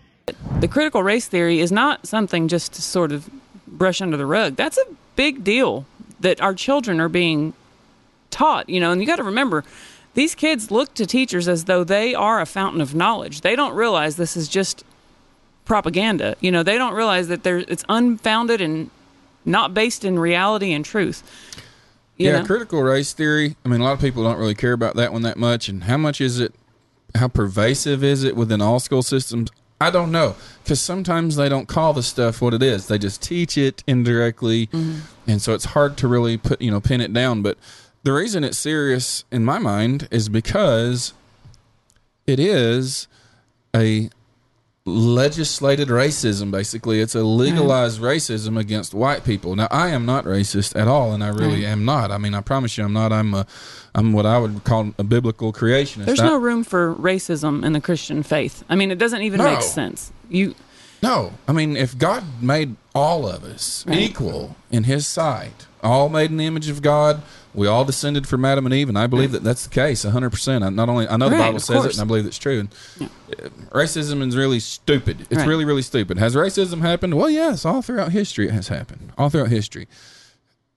[0.61, 3.29] The critical race theory is not something just to sort of
[3.67, 4.55] brush under the rug.
[4.55, 4.85] That's a
[5.17, 5.85] big deal
[6.21, 7.53] that our children are being
[8.31, 9.65] taught, you know, and you got to remember
[10.13, 13.41] these kids look to teachers as though they are a fountain of knowledge.
[13.41, 14.85] They don't realize this is just
[15.65, 16.37] propaganda.
[16.39, 18.89] You know, they don't realize that there it's unfounded and
[19.43, 21.23] not based in reality and truth.
[22.15, 22.45] You yeah, know?
[22.45, 23.57] critical race theory.
[23.65, 25.67] I mean, a lot of people don't really care about that one that much.
[25.67, 26.53] And how much is it?
[27.15, 29.49] How pervasive is it within all school systems?
[29.81, 32.87] I don't know because sometimes they don't call the stuff what it is.
[32.87, 34.99] They just teach it indirectly, Mm-hmm.
[35.27, 37.41] and so it's hard to really put you know pin it down.
[37.41, 37.57] But
[38.03, 41.13] the reason it's serious in my mind is because
[42.27, 43.07] it is
[43.75, 44.09] a
[44.87, 48.05] legislated racism basically it's a legalized mm-hmm.
[48.05, 51.71] racism against white people now i am not racist at all and i really Right.
[51.71, 53.47] am not i mean i promise you i'm not i'm a
[53.95, 57.73] i'm what i would call a biblical creationist There's I- no room for racism in
[57.73, 58.63] the Christian faith.
[58.69, 59.45] I mean, it doesn't even No.
[59.45, 60.11] make sense.
[60.29, 60.53] You
[61.01, 63.97] No, I mean, if God made all of us Right.
[63.99, 67.21] equal in His sight, all made in the image of God,
[67.53, 70.31] we all descended from Adam and Eve, and I believe that that's the case, hundred
[70.31, 70.63] percent.
[70.63, 71.97] I not only I know the Right, Bible of says it, course.
[71.97, 72.59] and I believe it's true.
[72.59, 72.69] And
[73.01, 75.21] uh, racism is really stupid.
[75.29, 75.47] It's Right.
[75.47, 76.17] really, really stupid.
[76.17, 77.13] Has racism happened?
[77.13, 79.13] Well, yes, all throughout history it has happened.
[79.17, 79.87] All throughout history.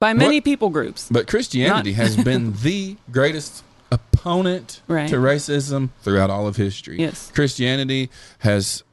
[0.01, 1.09] by many people groups.
[1.11, 5.09] But Christianity has been the greatest opponent Right.
[5.09, 6.99] to racism throughout all of history.
[7.01, 7.33] Yes.
[7.35, 8.85] Christianity has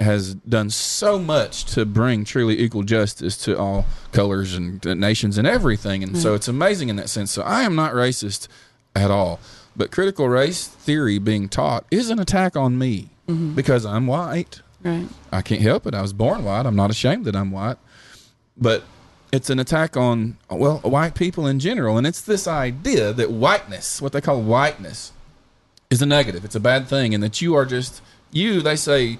[0.00, 5.46] has done so much to bring truly equal justice to all colors and nations and
[5.46, 7.30] everything, and so it's amazing in that sense.
[7.32, 8.48] So I am not racist
[8.94, 9.40] at all,
[9.76, 13.54] but critical race theory being taught is an attack on me Mhm.
[13.54, 14.60] because I'm white.
[14.84, 15.06] Right.
[15.30, 15.94] I can't help it.
[15.94, 16.66] I was born white.
[16.66, 17.76] I'm not ashamed that I'm white.
[18.56, 18.82] But
[19.30, 21.96] it's an attack on, well, white people in general.
[21.96, 25.12] And it's this idea that whiteness, what they call whiteness,
[25.88, 26.44] is a negative.
[26.44, 27.14] It's a bad thing.
[27.14, 29.18] And that you are just, you, they say,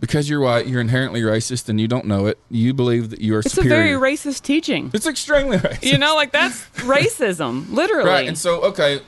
[0.00, 2.38] because you're white, you're inherently racist and you don't know it.
[2.50, 3.94] You believe that you are It's superior.
[3.94, 4.90] a very racist teaching.
[4.94, 5.84] It's extremely racist.
[5.84, 8.08] You know, like that's racism, literally.
[8.08, 8.28] Right.
[8.28, 9.00] And so, okay,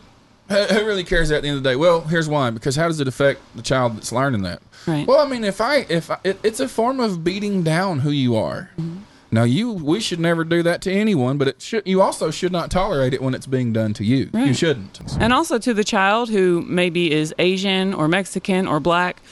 [0.48, 1.76] who, really cares at the end of the day?
[1.76, 2.50] Well, here's why.
[2.50, 4.62] Because how does it affect the child that's learning that?
[4.86, 5.06] Right.
[5.06, 8.10] Well, I mean, if I, if I, it, it's a form of beating down who
[8.10, 8.70] you are.
[8.78, 9.02] Mm-hmm.
[9.32, 11.86] Now, you, we should never do that to anyone, but it should.
[11.86, 14.28] You also should not tolerate it when it's being done to you.
[14.34, 14.98] You shouldn't.
[15.20, 19.22] And also to the child who maybe is Asian or Mexican or black,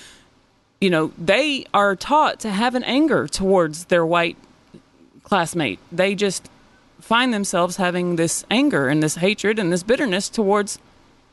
[0.81, 4.37] you know, they are taught to have an anger towards their white
[5.25, 5.79] classmate.
[5.91, 6.49] They just
[7.01, 10.79] find themselves having this anger and this hatred and this bitterness towards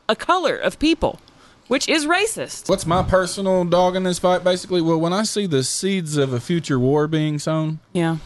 [0.08, 1.20] a color of people,
[1.68, 2.68] which is racist.
[2.68, 4.44] What's my personal dog in this fight?
[4.44, 8.18] Basically, well, when I see the seeds of a future war being sown, Yeah.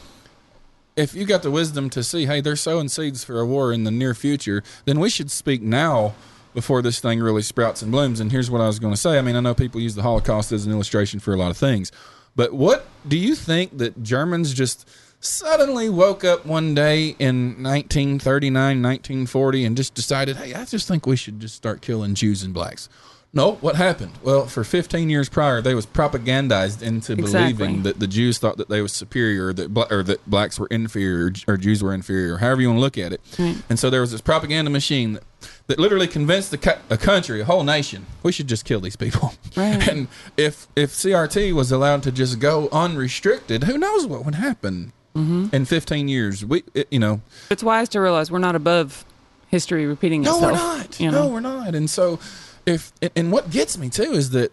[0.97, 3.85] if you got the wisdom to see, hey, they're sowing seeds for a war in
[3.85, 6.15] the near future, then we should speak now
[6.55, 8.21] before this thing really sprouts and blooms.
[8.21, 9.19] And here's what I was going to say.
[9.19, 11.57] I mean, I know people use the Holocaust as an illustration for a lot of
[11.57, 11.91] things,
[12.37, 14.89] but what do you think that Germans just
[15.23, 21.07] suddenly woke up one day in 1939, 1940 and just decided, hey, I just think
[21.07, 22.89] we should just start killing Jews and blacks?
[23.33, 24.13] No, what happened?
[24.25, 27.53] Well, for 15 years prior, they was propagandized into Exactly.
[27.53, 30.59] believing that the Jews thought that they was superior, or that bla- or that blacks
[30.59, 33.21] were inferior, or, or Jews were inferior, however you want to look at it.
[33.39, 33.63] Right.
[33.71, 35.23] And so there was this propaganda machine that,
[35.71, 38.97] that literally convinced the co- a country, a whole nation, we should just kill these
[38.97, 39.33] people.
[39.57, 39.89] Right.
[39.91, 44.93] And if if CRT was allowed to just go unrestricted, who knows what would happen
[45.17, 45.53] Mhm.
[45.53, 46.45] in 15 years?
[46.45, 49.05] We, it, you know, It's wise to realize we're not above
[49.49, 50.41] history repeating itself.
[50.43, 51.01] no, we're not.
[51.01, 51.23] You know?
[51.25, 51.75] No, we're not.
[51.75, 52.19] And so,
[52.67, 54.53] if and what gets me too is that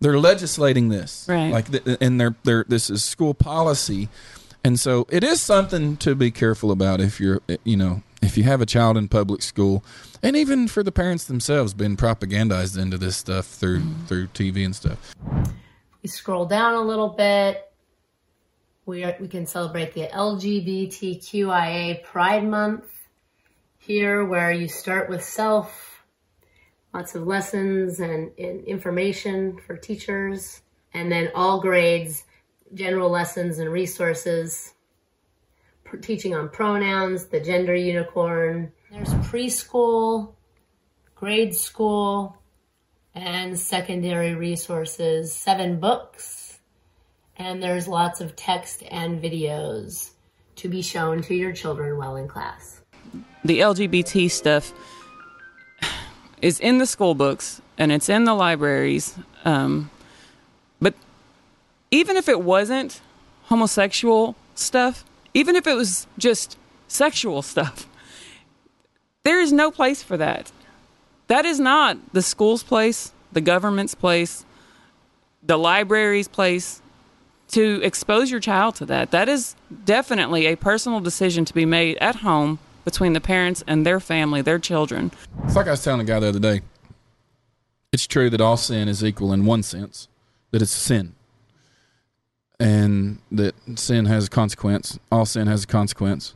[0.00, 1.50] they're legislating this, Right.
[1.52, 4.08] Like, th- and they're they're this is school policy,
[4.64, 8.44] and so it is something to be careful about if you're you know if you
[8.44, 9.82] have a child in public school,
[10.22, 14.06] and even for the parents themselves being propagandized into this stuff through Mm-hmm.
[14.06, 15.14] through TV and stuff.
[16.02, 17.70] We scroll down a little bit.
[18.86, 22.84] We are, we can celebrate the LGBTQIA Pride Month
[23.78, 26.04] here, where you start with self,
[26.92, 30.62] lots of lessons and, and information for teachers,
[30.94, 32.24] and then all grades,
[32.74, 34.74] general lessons and resources,
[36.02, 38.72] teaching on pronouns, the gender unicorn.
[38.90, 40.34] There's preschool,
[41.14, 42.36] grade school
[43.14, 46.58] and secondary resources, seven books,
[47.36, 50.10] and there's lots of text and videos
[50.56, 52.80] to be shown to your children while in class.
[53.44, 54.72] The LGBT stuff
[56.42, 59.16] is in the school books and it's in the libraries.
[59.44, 59.90] Um,
[60.80, 60.94] but
[61.92, 63.00] even if it wasn't
[63.44, 67.86] homosexual stuff, even if it was just sexual stuff,
[69.24, 70.50] there is no place for that.
[71.28, 74.44] That is not the school's place, the government's place,
[75.42, 76.82] the library's place
[77.48, 79.10] to expose your child to that.
[79.10, 79.54] That is
[79.84, 84.42] definitely a personal decision to be made at home between the parents and their family,
[84.42, 85.12] their children.
[85.44, 86.62] It's like I was telling a guy the other day.
[87.92, 90.08] It's true that all sin is equal in one sense,
[90.52, 91.14] that it's sin.
[92.58, 94.98] And that sin has a consequence.
[95.10, 96.34] All sin has a consequence.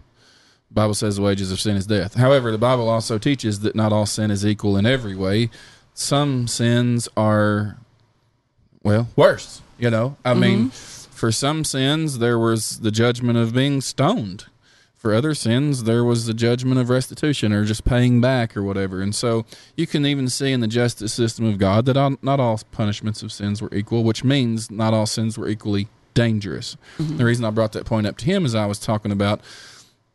[0.74, 2.14] Bible says the wages of sin is death.
[2.14, 5.50] However, the Bible also teaches that not all sin is equal in every way.
[5.94, 7.78] Some sins are,
[8.82, 9.62] well, worse.
[9.78, 14.46] You know, I mean, for some sins, there was the judgment of being stoned.
[14.96, 19.02] For other sins, there was the judgment of restitution or just paying back or whatever.
[19.02, 19.44] And so
[19.76, 23.22] you can even see in the justice system of God that all, not all punishments
[23.22, 26.76] of sins were equal, which means not all sins were equally dangerous.
[26.98, 27.18] Mhm.
[27.18, 29.40] The reason I brought that point up to him is I was talking about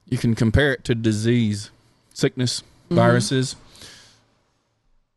[0.10, 1.72] you can compare it to disease,
[2.14, 2.96] sickness, Mhm.
[2.96, 3.56] viruses.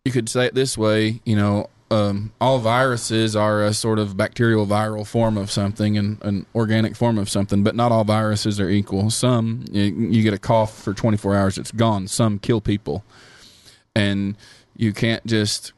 [0.04, 4.16] You could say it this way, you know, um, all viruses are a sort of
[4.16, 8.58] bacterial viral form of something and an organic form of something, but not all viruses
[8.58, 9.10] are equal.
[9.10, 12.08] Some, you, you get a cough for 24 hours, it's gone.
[12.08, 13.04] Some kill people.
[13.94, 14.36] And
[14.76, 15.72] you can't just,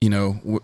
[0.00, 0.60] you know, w-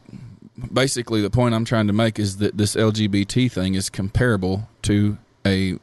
[0.72, 5.18] basically the point I'm trying to make is that this LGBT thing is comparable to
[5.46, 5.78] a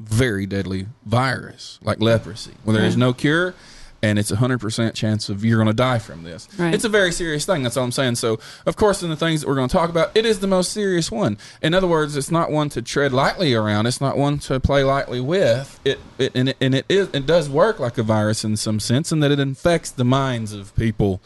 [0.00, 3.54] very deadly virus like leprosy, where there is no cure
[4.02, 6.48] and it's a 100% chance of you're going to die from this.
[6.58, 6.72] Right.
[6.72, 7.62] It's a very serious thing.
[7.62, 8.16] That's all I'm saying.
[8.16, 10.46] So, of course, in the things that we're going to talk about, it is the
[10.46, 11.36] most serious one.
[11.60, 13.86] In other words, it's not one to tread lightly around.
[13.86, 15.78] It's not one to play lightly with.
[15.84, 18.80] It, it and it and it is it does work like a virus in some
[18.80, 21.20] sense, in that it infects the minds of people.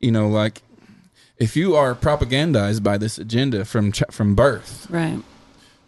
[0.00, 0.62] You know, like
[1.38, 5.18] if you are propagandized by this agenda from from birth, Right.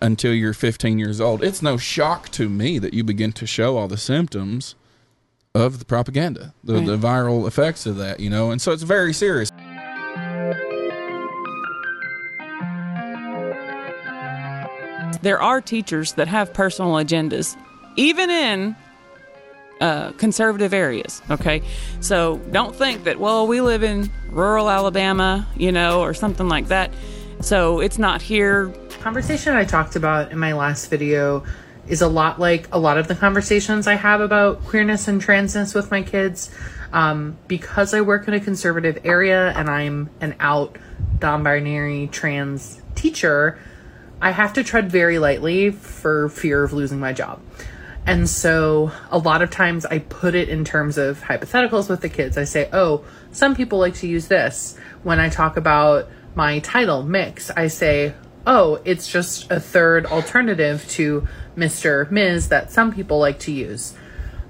[0.00, 1.42] Until you're 15 years old.
[1.42, 4.74] It's no shock to me that you begin to show all the symptoms
[5.54, 6.86] of the propaganda, the, Right.
[6.86, 9.50] the viral effects of that, you know, and so it's very serious.
[15.22, 17.56] There are teachers that have personal agendas,
[17.96, 18.76] even in
[19.80, 21.20] uh, conservative areas.
[21.30, 21.62] Okay,
[22.00, 26.68] so don't think that well we live in rural Alabama, you know, or something like
[26.68, 26.92] that.
[27.40, 28.72] So it's not here.
[29.06, 31.44] Conversation I talked about in my last video
[31.86, 35.76] is a lot like a lot of the conversations I have about queerness and transness
[35.76, 36.50] with my kids.
[36.92, 40.76] Um, because I work in a conservative area and I'm an out
[41.22, 43.60] non binary trans teacher,
[44.20, 47.40] I have to tread very lightly for fear of losing my job.
[48.06, 52.08] And so a lot of times I put it in terms of hypotheticals with the
[52.08, 52.36] kids.
[52.36, 54.76] I say, oh, some people like to use this.
[55.04, 58.12] When I talk about my title, mix, I say,
[58.46, 62.10] oh, it's just a third alternative to Mr.
[62.10, 62.48] Ms.
[62.48, 63.94] that some people like to use.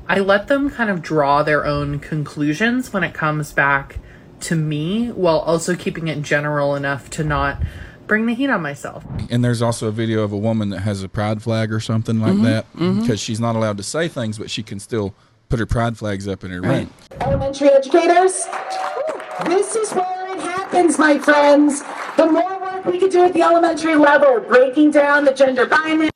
[0.09, 3.99] I let them kind of draw their own conclusions when it comes back
[4.41, 7.61] to me while also keeping it general enough to not
[8.07, 9.05] bring the heat on myself.
[9.31, 12.21] And there's also a video of a woman that has a pride flag or something
[12.21, 13.01] like Mhm, that mhm.
[13.01, 15.13] because she's not allowed to say things, but she can still
[15.49, 16.91] put her pride flags up in her room.
[17.21, 18.47] Elementary educators,
[19.47, 21.83] this is where it happens, my friends.
[22.17, 22.56] The more work
[22.87, 26.11] we can do at the elementary level, breaking down the gender binary,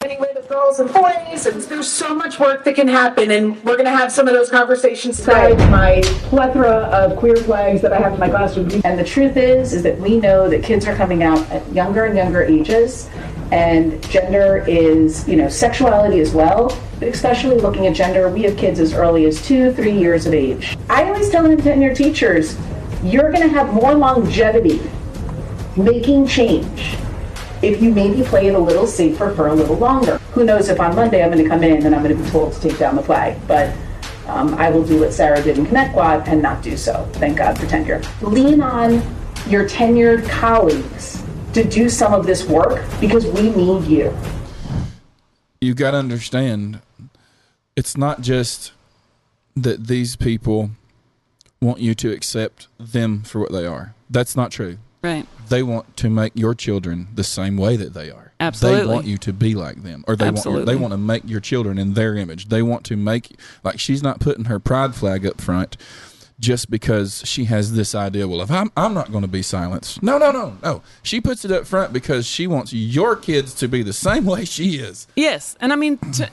[0.00, 3.56] getting rid of girls and boys, and there's so much work that can happen, and
[3.64, 5.54] we're going to have some of those conversations today.
[5.68, 8.70] my plethora of queer flags that I have in my classroom.
[8.84, 12.04] And the truth is, is that we know that kids are coming out at younger
[12.04, 13.08] and younger ages,
[13.50, 16.78] and gender is, you know, sexuality as well.
[16.98, 20.34] But especially looking at gender, we have kids as early as two, three years of
[20.34, 20.76] age.
[20.88, 22.56] I always tell them tenured teachers,
[23.02, 24.80] you're going to have more longevity
[25.76, 26.96] making change
[27.62, 30.18] if you maybe play it a little safer for a little longer.
[30.32, 32.28] Who knows if on Monday I'm going to come in and I'm going to be
[32.30, 33.74] told to take down the flag, but
[34.26, 37.08] um, I will do what Sarah did in Connecticut and not do so.
[37.14, 38.02] Thank God for tenure.
[38.20, 38.94] Lean on
[39.48, 44.16] your tenured colleagues to do some of this work because we need you.
[45.60, 46.80] you got to understand
[47.76, 48.72] it's not just
[49.54, 50.70] that these people
[51.60, 53.94] want you to accept them for what they are.
[54.10, 54.78] That's not true.
[55.02, 55.26] Right.
[55.48, 58.32] They want to make your children the same way that they are.
[58.38, 58.80] Absolutely.
[58.80, 60.64] They want you to be like them, or they want Absolutely.
[60.64, 62.48] they want to make your children in their image.
[62.48, 65.76] They want to make like she's not putting her pride flag up front
[66.40, 68.26] just because she has this idea.
[68.26, 70.02] Well, if I'm I'm not going to be silenced.
[70.02, 70.82] No, no, no, no.
[71.02, 74.44] She puts it up front because she wants your kids to be the same way
[74.44, 75.06] she is.
[75.16, 76.24] Yes, and I mean, t-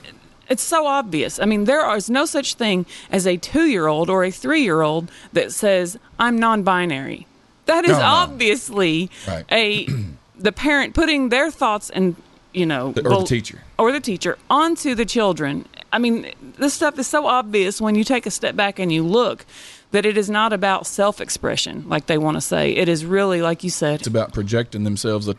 [0.48, 1.38] it's so obvious.
[1.38, 5.96] I mean, there is no such thing as a two-year-old or a three-year-old that says
[6.18, 7.26] I'm non-binary.
[7.70, 8.04] That is No, no.
[8.04, 9.44] obviously Right.
[9.52, 9.86] a
[10.38, 12.16] the parent putting their thoughts and
[12.52, 13.58] you know Or the teacher.
[13.78, 15.66] or the teacher onto the children.
[15.92, 19.02] I mean, this stuff is so obvious when you take a step back and you
[19.02, 19.44] look
[19.92, 22.70] that it is not about self-expression like they want to say.
[22.70, 24.00] It is really like you said.
[24.00, 25.34] It's about projecting themselves on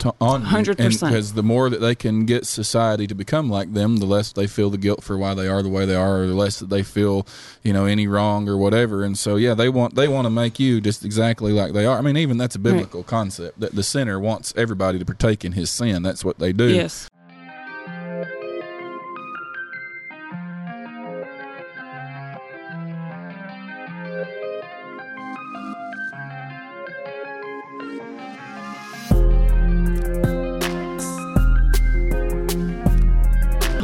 [0.45, 0.77] 100%.
[0.77, 4.47] Because the more that they can get society to become like them, the less they
[4.47, 6.69] feel the guilt for why they are the way they are, or the less that
[6.69, 7.25] they feel,
[7.63, 9.03] you know, any wrong or whatever.
[9.03, 11.97] And so, yeah, they want they want to make you just exactly like they are.
[11.97, 15.53] I mean, even that's a biblical concept that the sinner wants everybody to partake in
[15.53, 16.03] his sin.
[16.03, 16.67] That's what they do.
[16.67, 17.09] Yes.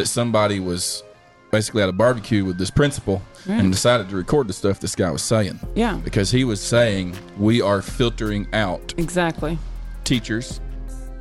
[0.07, 1.03] That somebody was
[1.51, 3.59] basically at a barbecue with this principal Right.
[3.59, 3.71] and mm.
[3.71, 5.59] decided to record the stuff this guy was saying.
[5.75, 5.99] Yeah.
[6.03, 9.57] Because he was saying we are filtering out Exactly.
[10.05, 10.59] teachers,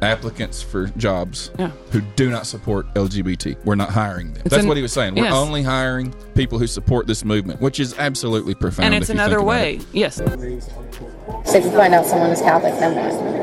[0.03, 1.71] applicants for jobs Yeah.
[1.91, 3.57] who do not support LGBT.
[3.65, 4.43] We're not hiring them.
[4.45, 5.15] It's That's an- what he was saying.
[5.17, 5.35] We're yes.
[5.35, 8.87] only hiring people who support this movement, which is absolutely profound.
[8.87, 9.77] and it's if you think another way.
[9.77, 9.87] it.
[9.93, 10.17] Yes.
[10.17, 13.37] So if you find out someone is Catholic, then what?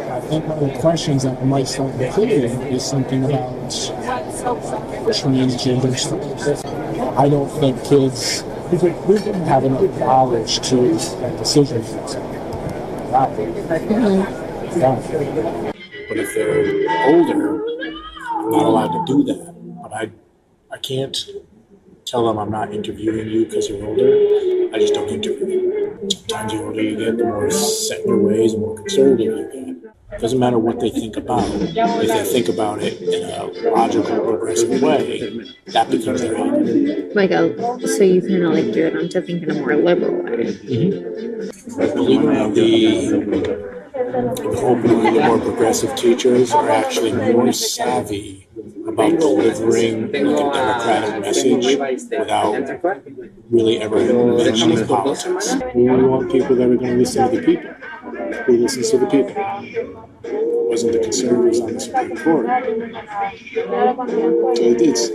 [0.30, 3.50] Think one of the questions that might start including is something about
[5.10, 6.64] transgender stuff.
[7.18, 8.42] I don't think kids
[9.48, 11.90] have enough knowledge to make decisions.
[13.10, 13.38] But
[16.16, 17.64] if they're older,
[18.28, 19.52] I'm not allowed to do that.
[19.82, 20.12] But I,
[20.70, 21.18] I can't
[22.06, 24.72] tell them I'm not interviewing you because you're older.
[24.72, 26.08] I just don't interview you.
[26.08, 29.50] Sometimes the older you get, the more set in your ways, the more conservative you
[29.52, 29.69] get.
[30.12, 31.76] It doesn't matter what they think about it.
[31.76, 37.14] If they think about it in a logical, progressive way, that becomes their attitude.
[37.14, 40.22] Like a, so you kind of like gear them to think in a more liberal
[40.24, 40.54] way.
[40.54, 41.94] Mm-hmm.
[41.94, 43.70] Believe it or not, the
[44.56, 48.48] hoping the more progressive teachers are actually more savvy
[48.86, 51.78] about delivering like a democratic message
[52.18, 52.54] without
[53.50, 53.96] really ever
[54.36, 55.54] mentioning politics.
[55.74, 57.70] We want people that are going to listen to the people.
[58.46, 59.34] Who listens to the people?
[60.24, 62.46] It wasn't the conservatives on the Supreme Court.
[64.58, 65.10] It's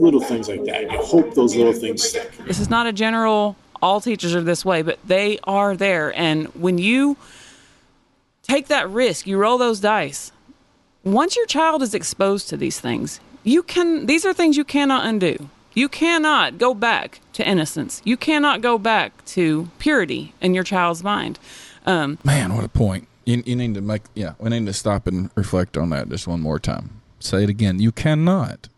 [0.00, 0.90] little things like that.
[0.90, 2.30] You hope those little things stick.
[2.46, 6.16] This is not a general all teachers are this way, but they are there.
[6.16, 7.16] And when you
[8.42, 10.30] take that risk, you roll those dice.
[11.04, 15.04] Once your child is exposed to these things, you can these are things you cannot
[15.04, 15.50] undo.
[15.74, 18.02] You cannot go back to innocence.
[18.04, 21.38] You cannot go back to purity in your child's mind.
[21.86, 23.08] Um, Man, what a point.
[23.24, 26.26] You, you need to make, yeah, we need to stop and reflect on that just
[26.26, 27.00] one more time.
[27.20, 27.78] Say it again.
[27.80, 28.68] You cannot.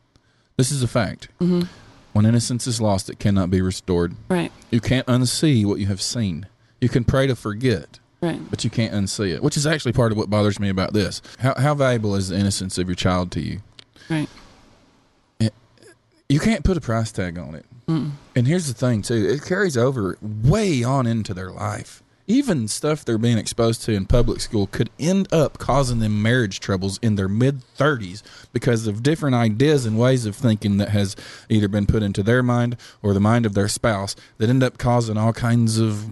[0.57, 1.29] This is a fact.
[1.41, 1.69] Mhm.
[2.13, 4.15] When innocence is lost, it cannot be restored.
[4.29, 4.53] Right.
[4.71, 6.47] You can't unsee what you have seen.
[6.81, 8.41] You can pray to forget, Right.
[8.51, 11.21] but you can't unsee it, which is actually part of what bothers me about this.
[11.41, 13.61] How, how valuable is the innocence of your child to you?
[14.09, 14.29] Right.
[16.29, 17.67] You can't put a price tag on it.
[17.87, 18.13] Mm.
[18.35, 22.03] And here's the thing, too it carries over way on into their life.
[22.27, 26.59] Even stuff they're being exposed to in public school could end up causing them marriage
[26.59, 28.23] troubles in their mid 30s
[28.53, 31.15] because of different ideas and ways of thinking that has
[31.51, 34.79] either been put into their mind or the mind of their spouse that end up
[34.79, 36.07] causing all kinds of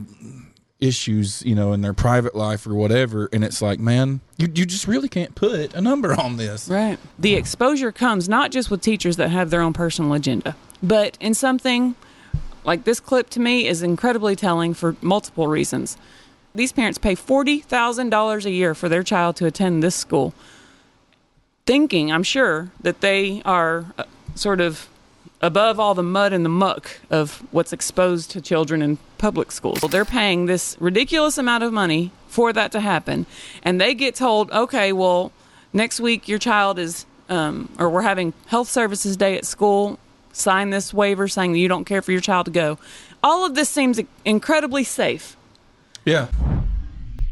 [0.83, 3.29] issues, you know, in their private life or whatever.
[3.33, 6.69] And it's like, man, you, you just really can't put a number on this.
[6.69, 6.99] Right.
[7.19, 11.35] The exposure comes not just with teachers that have their own personal agenda, but in
[11.35, 11.95] something
[12.65, 15.97] like this clip to me is incredibly telling for multiple reasons.
[16.55, 20.35] These parents pay $40,000 a year for their child to attend this school,
[21.67, 24.05] thinking, I'm sure, that they are uh,
[24.35, 24.89] sort of
[25.41, 29.81] above all the mud and the muck of what's exposed to children in public schools.
[29.81, 33.27] They're paying this ridiculous amount of money for that to happen,
[33.63, 35.33] and they get told, okay, well,
[35.73, 39.99] next week your child is, um, or we're having health services day at school.
[40.33, 42.78] Sign this waiver saying that you don't care for your child to go.
[43.22, 45.37] All of this seems incredibly safe.
[46.05, 46.28] Yeah.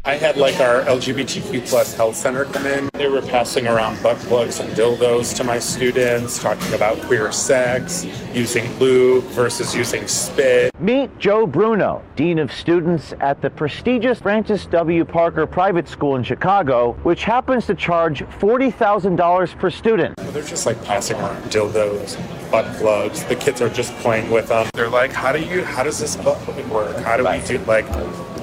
[0.03, 2.89] I had like our LGBTQ plus health center come in.
[2.93, 8.03] They were passing around butt plugs and dildos to my students, talking about queer sex,
[8.33, 10.71] using lube versus using spit.
[10.79, 15.05] Meet Joe Bruno, Dean of Students at the prestigious Francis W.
[15.05, 20.15] Parker Private School in Chicago, which happens to charge $40,000 per student.
[20.17, 22.17] They're just like passing around dildos,
[22.49, 23.23] butt plugs.
[23.25, 24.67] The kids are just playing with them.
[24.73, 26.97] They're like, how do you, how does this butt plug work?
[26.97, 27.85] How do we do, like,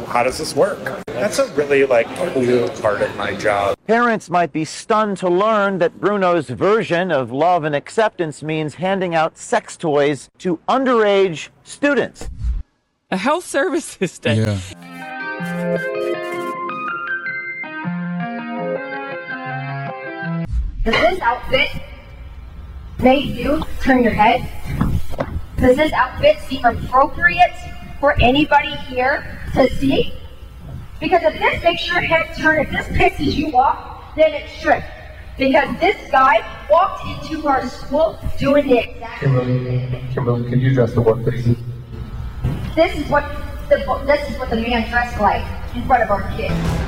[0.09, 1.03] how does this work?
[1.07, 3.77] That's a really like cool part of my job.
[3.87, 9.15] Parents might be stunned to learn that Bruno's version of love and acceptance means handing
[9.15, 12.31] out sex toys to underage students.
[13.11, 14.37] A health services day.
[14.37, 14.59] Yeah.
[20.85, 21.69] Does this outfit
[22.99, 24.49] make you turn your head?
[25.59, 27.53] Does this outfit seem appropriate
[28.01, 30.13] for anybody here to see?
[31.01, 34.83] Because if this makes your head turn, if this pisses you off, then it should.
[35.37, 40.95] Because this guy walked into our school doing the exact Kimberly, Kimberly, can you address
[40.95, 41.57] the board, please?
[42.75, 43.25] This is what
[43.69, 43.77] the
[44.07, 45.45] this is what the man dressed like
[45.77, 46.88] in front of our kids.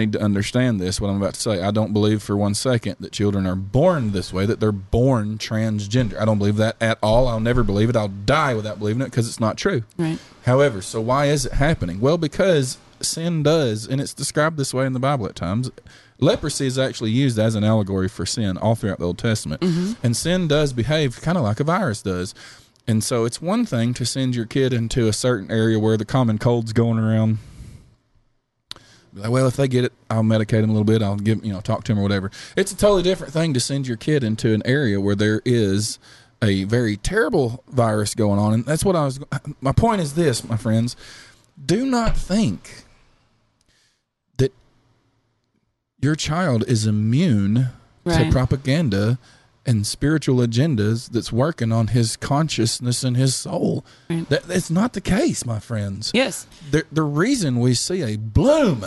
[0.00, 1.62] Need to understand this, what I'm about to say.
[1.62, 5.38] I don't believe for one second that children are born this way, that they're born
[5.38, 6.20] transgender.
[6.20, 7.28] I don't believe that at all.
[7.28, 7.96] I'll never believe it.
[7.96, 9.84] I'll die without believing it because it's not true.
[9.96, 10.18] Right.
[10.46, 12.00] However, so why is it happening?
[12.00, 15.70] Well, because sin does, and it's described this way in the Bible at times.
[16.18, 19.62] Leprosy is actually used as an allegory for sin all throughout the Old Testament.
[19.62, 19.96] Mhm.
[20.02, 22.34] And sin does behave kind of like a virus does.
[22.86, 26.04] And so it's one thing to send your kid into a certain area where the
[26.04, 27.38] common cold's going around.
[29.12, 31.02] Like, well, if they get it, I'll medicate them a little bit.
[31.02, 32.30] I'll give, you know, talk to them or whatever.
[32.56, 35.98] It's a totally different thing to send your kid into an area where there is
[36.42, 38.54] a very terrible virus going on.
[38.54, 39.20] And that's what I was,
[39.60, 40.96] my point is this, my friends.
[41.62, 42.84] Do not think
[44.38, 44.52] that
[46.00, 47.68] your child is immune
[48.02, 48.24] Right.
[48.26, 49.18] to propaganda
[49.66, 53.84] and spiritual agendas that's working on his consciousness and his soul.
[54.08, 56.10] That, that's not the case, my friends.
[56.14, 56.46] Yes.
[56.70, 58.86] The, the reason we see a bloom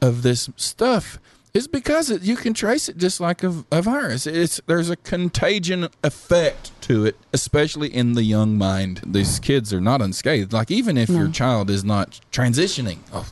[0.00, 1.18] of this stuff
[1.54, 4.26] is because it, you can trace it just like a, a virus.
[4.26, 9.00] It's there's a contagion effect to it, especially in the young mind.
[9.06, 10.52] These kids are not unscathed.
[10.52, 13.26] Like even if your child is not transitioning, oh,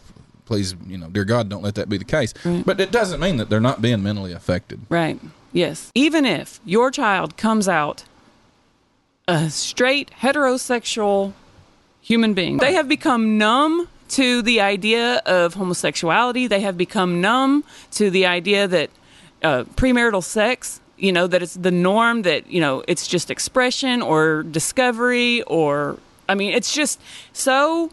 [0.44, 2.32] please, you know, dear God, don't let that be the case.
[2.44, 2.64] Right.
[2.64, 4.80] But it doesn't mean that they're not being mentally affected.
[4.88, 5.20] Right.
[5.56, 5.90] Yes.
[5.94, 8.04] Even if your child comes out
[9.26, 11.32] a straight heterosexual
[12.02, 16.46] human being, they have become numb to the idea of homosexuality.
[16.46, 18.90] They have become numb to the idea that
[19.42, 24.02] uh, premarital sex, you know, that it's the norm, that, you know, it's just expression
[24.02, 25.98] or discovery or,
[26.28, 27.00] I mean, it's just
[27.32, 27.90] so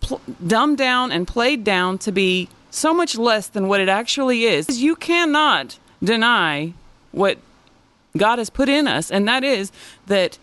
[0.00, 4.44] pl- dumbed down and played down to be so much less than what it actually
[4.44, 4.80] is.
[4.80, 6.72] You cannot deny
[7.14, 7.38] what
[8.16, 9.72] God has put in us, and that is
[10.06, 10.38] that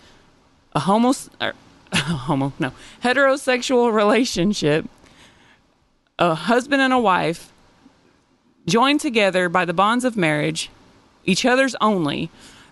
[0.73, 1.53] a homo, or, er,
[1.93, 2.71] homo, no,
[3.03, 4.85] heterosexual relationship,
[6.19, 7.51] a husband and a wife,
[8.65, 10.69] joined together by the bonds of marriage,
[11.25, 12.29] each other's only,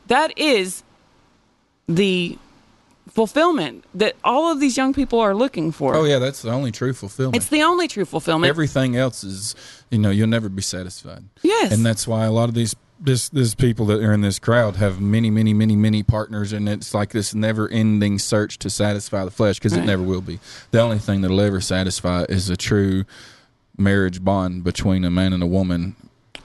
[0.08, 0.84] that is
[1.88, 2.38] the
[3.10, 5.96] fulfillment that all of these young people are looking for.
[5.96, 7.36] Oh yeah, that's the only true fulfillment.
[7.36, 8.50] It's the only true fulfillment.
[8.50, 9.56] Everything else is,
[9.90, 11.24] you know, you'll never be satisfied.
[11.42, 11.72] Yes.
[11.72, 14.76] and that's why a lot of these this this people that are in this crowd
[14.76, 19.32] have many, many, many, many partners, and it's like this never-ending search to satisfy the
[19.32, 19.84] flesh because Right.
[19.84, 20.40] it never will be.
[20.72, 23.06] The only thing that'll ever satisfy is a true
[23.78, 25.96] marriage bond between a man and a woman.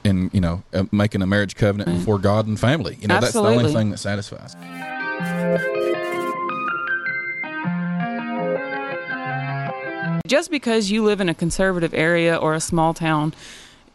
[0.05, 3.33] In you know, uh, making a marriage covenant before God and family, you know that's
[3.33, 4.55] the only thing that satisfies.
[10.27, 13.35] just because you live in a conservative area or a small town,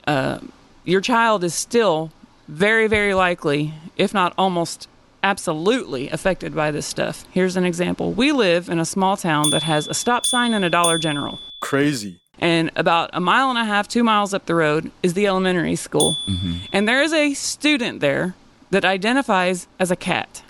[0.08, 0.40] uh,
[0.86, 2.12] your child is still
[2.50, 4.88] very, very likely, if not almost
[5.22, 7.26] absolutely affected by this stuff.
[7.32, 8.12] Here's an example.
[8.12, 11.40] We live in a small town that has a stop sign and a Dollar General.
[11.60, 12.20] Crazy.
[12.40, 15.76] And about a mile and a half, two miles up the road is the elementary
[15.76, 16.16] school.
[16.28, 16.54] Mm-hmm.
[16.74, 18.34] And there is a student there
[18.72, 20.42] that identifies as a cat.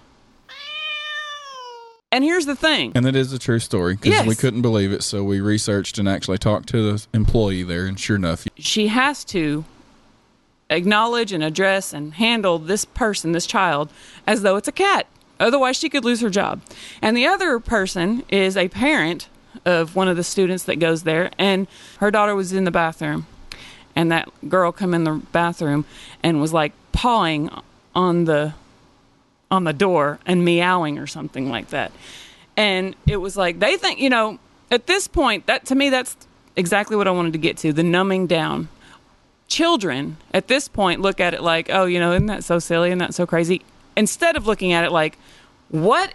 [2.11, 2.91] And here's the thing.
[2.95, 4.27] And it is a true story because Yes.
[4.27, 7.99] we couldn't believe it, so we researched and actually talked to the employee there, and
[7.99, 9.63] sure enough, she has to
[10.69, 13.89] acknowledge and address and handle this person, this child,
[14.27, 15.07] as though it's a cat.
[15.39, 16.61] Otherwise, she could lose her job.
[17.01, 19.29] And the other person is a parent
[19.65, 21.67] of one of the students that goes there, and
[21.99, 23.25] her daughter was in the bathroom.
[23.95, 25.85] And that girl come in the bathroom
[26.23, 27.49] and was like pawing
[27.95, 28.53] on the
[29.51, 31.91] on the door and meowing or something like that.
[32.55, 34.39] And it was like they think, you know,
[34.69, 36.15] at this point, that to me that's
[36.55, 38.69] exactly what I wanted to get to, the numbing down.
[39.49, 42.91] Children at this point look at it like, "Oh, you know, isn't that so silly
[42.91, 43.61] and that so crazy?"
[43.97, 45.17] Instead of looking at it like,
[45.69, 46.13] "What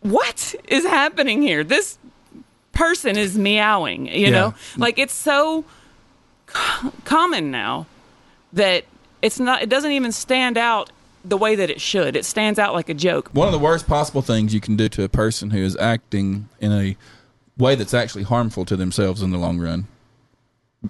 [0.00, 1.62] what is happening here?
[1.64, 1.98] This
[2.72, 4.30] person is meowing, you Yeah.
[4.30, 4.54] know?
[4.76, 5.64] Like it's so
[6.46, 7.86] co- common now
[8.52, 8.84] that
[9.22, 10.90] it's not it doesn't even stand out
[11.24, 12.14] the way that it should.
[12.16, 13.28] It stands out like a joke.
[13.32, 16.48] one of the worst possible things you can do to a person who is acting
[16.60, 16.96] in a
[17.58, 19.86] way that's actually harmful to themselves in the long run.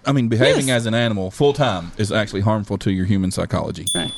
[0.04, 0.82] I mean, behaving Yes.
[0.82, 3.86] as an animal full time is actually harmful to your human psychology.
[3.94, 4.12] Right.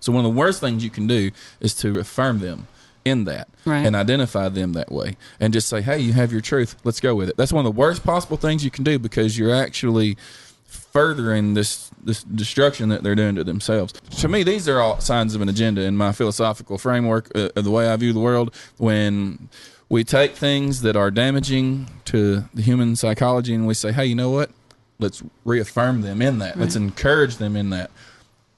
[0.00, 1.30] So one of the worst things you can do
[1.60, 2.68] is to affirm them
[3.04, 3.84] in that Right.
[3.84, 6.76] and identify them that way and just say, "Hey, you have your truth.
[6.84, 9.36] Let's go with it." That's one of the worst possible things you can do because
[9.38, 10.16] you're actually
[10.66, 13.92] furthering this this destruction that they're doing to themselves.
[14.18, 17.64] To me, these are all signs of an agenda in my philosophical framework uh, of
[17.64, 18.54] the way I view the world.
[18.76, 19.48] When
[19.88, 24.14] we take things that are damaging to the human psychology and we say, "Hey, you
[24.14, 24.50] know what?
[24.98, 26.58] Let's reaffirm them in that.
[26.58, 27.90] Let's encourage them in that."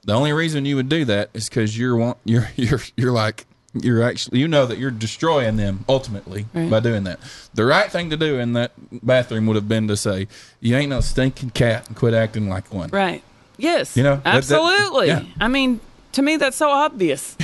[0.03, 3.45] The only reason you would do that is because you're want you're you're you're like
[3.73, 6.69] you're actually you know that you're destroying them ultimately Right.
[6.69, 7.19] by doing that.
[7.53, 8.71] The right thing to do in that
[9.05, 10.27] bathroom would have been to say,
[10.59, 12.89] "You ain't no stinking cat," and quit acting like one.
[12.89, 13.23] Right.
[13.57, 13.95] Yes.
[13.95, 15.07] You know, that- that- absolutely.
[15.07, 15.23] yeah.
[15.39, 15.79] I mean,
[16.13, 17.37] to me, that's so obvious.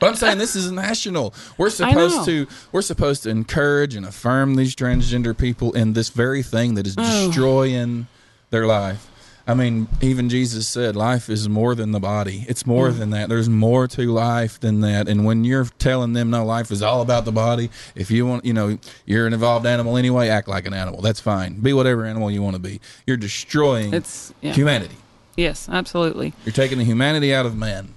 [0.00, 1.34] But I'm saying this is national.
[1.58, 6.42] We're supposed to we're supposed to encourage and affirm these transgender people in this very
[6.42, 7.26] thing that is Oh.
[7.28, 8.06] destroying
[8.50, 9.08] their life.
[9.48, 12.44] I mean, even Jesus said life is more than the body.
[12.48, 12.98] It's more Mm.
[12.98, 13.28] than that.
[13.28, 15.06] There's more to life than that.
[15.08, 18.44] And when you're telling them no life is all about the body, if you want,
[18.44, 21.00] you know, you're an evolved animal anyway, act like an animal.
[21.00, 21.60] That's fine.
[21.60, 22.80] Be whatever animal you want to be.
[23.06, 24.52] You're destroying It's yeah.
[24.52, 24.96] humanity.
[25.36, 26.32] Yes, absolutely.
[26.44, 27.90] You're taking the humanity out of man.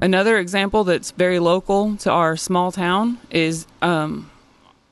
[0.00, 4.30] Another example that's very local to our small town is um,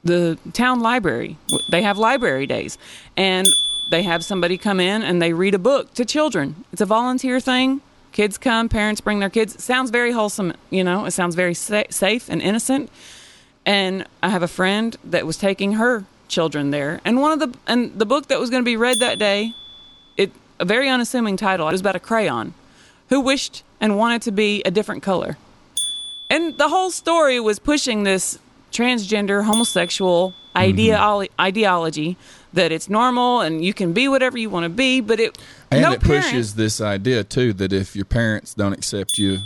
[0.02, 1.36] the town library.
[1.70, 2.78] They have library days,
[3.16, 3.46] and
[3.90, 6.64] they have somebody come in and they read a book to children.
[6.72, 7.80] It's a volunteer thing.
[8.12, 9.54] Kids come, parents bring their kids.
[9.54, 11.04] It sounds very wholesome, you know.
[11.04, 12.90] It sounds very sa- safe and innocent.
[13.66, 17.58] And I have a friend that was taking her children there, and one of the
[17.66, 19.52] and the book that was going to be read that day,
[20.16, 21.68] it a very unassuming title.
[21.68, 22.54] It was about a crayon
[23.08, 25.36] who wished and wanted to be a different color.
[26.30, 28.38] And the whole story was pushing this
[28.72, 30.58] transgender homosexual mm-hmm.
[30.58, 32.16] ideolo- ideology
[32.54, 35.36] that it's normal and you can be whatever you want to be, but it
[35.70, 39.40] And no it parent- pushes this idea too that if your parents don't accept you,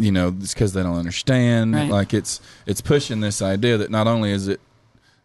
[0.00, 1.74] you know, it's because they don't understand.
[1.74, 1.88] Right.
[1.88, 4.60] Like it's it's pushing this idea that not only is it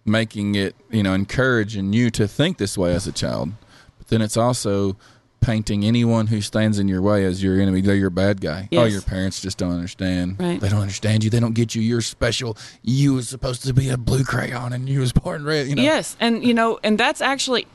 [0.05, 3.53] making it, you know, encouraging you to think this way as a child,
[3.97, 4.95] but then it's also
[5.41, 7.81] painting anyone who stands in your way as your enemy.
[7.81, 8.69] They're your bad guy.
[8.71, 10.39] Oh, your parents just don't understand.
[10.39, 10.61] Right.
[10.61, 11.29] They don't understand you.
[11.29, 11.81] They don't get you.
[11.81, 12.57] You're special.
[12.83, 15.67] You was supposed to be a blue crayon and you was born red.
[15.67, 15.81] You know.
[15.81, 17.67] Yes, and you know, and that's actually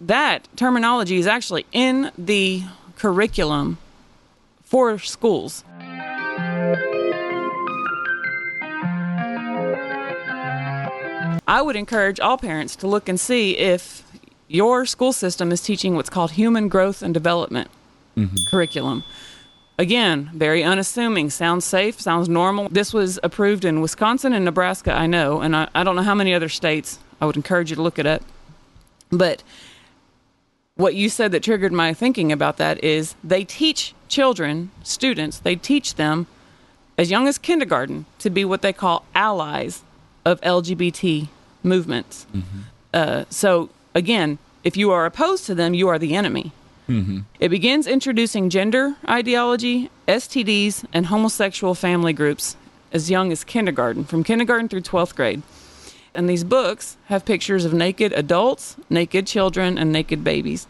[0.00, 2.64] that terminology is actually in the
[2.96, 3.78] curriculum
[4.64, 5.62] for schools.
[11.46, 14.04] I would encourage all parents to look and see if
[14.50, 17.70] your school system is teaching what's called human growth and development
[18.50, 19.04] curriculum.
[19.78, 22.68] Again, very unassuming, sounds safe, sounds normal.
[22.68, 26.14] This was approved in Wisconsin and Nebraska, I know, and I, I don't know how
[26.16, 26.98] many other states.
[27.20, 28.22] I would encourage you to look it up.
[29.10, 29.42] But
[30.74, 35.56] what you said that triggered my thinking about that is they teach children, students, they
[35.56, 36.26] teach them
[36.98, 39.82] as young as kindergarten to be what they call allies
[40.26, 41.28] of LGBT
[41.62, 42.26] movements.
[42.92, 46.52] Uh, so, again, if you are opposed to them, you are the enemy.
[46.88, 47.20] Mm-hmm.
[47.38, 52.56] It begins introducing gender ideology, STDs, and homosexual family groups
[52.92, 55.42] as young as kindergarten, from kindergarten through 12th grade.
[56.14, 60.66] And these books have pictures of naked adults, naked children, and naked babies.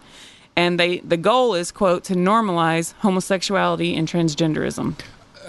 [0.54, 4.96] And they the goal is quote to normalize homosexuality and transgenderism.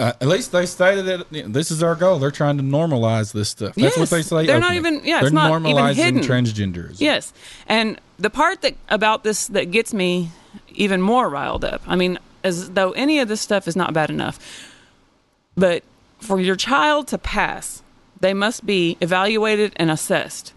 [0.01, 2.17] Uh, at least they stated that you know, this is our goal.
[2.17, 3.75] They're trying to normalize this stuff.
[3.75, 4.47] That's what they say.
[4.47, 6.21] They're not even- yeah, they're it's not even normalizing hidden.
[6.21, 6.99] transgenderism.
[6.99, 7.31] Yes,
[7.67, 10.31] and the part that about this that gets me
[10.69, 11.83] even more riled up.
[11.87, 14.39] I mean, as though any of this stuff is not bad enough,
[15.55, 15.83] but
[16.19, 17.83] for your child to pass,
[18.19, 20.51] they must be evaluated and assessed.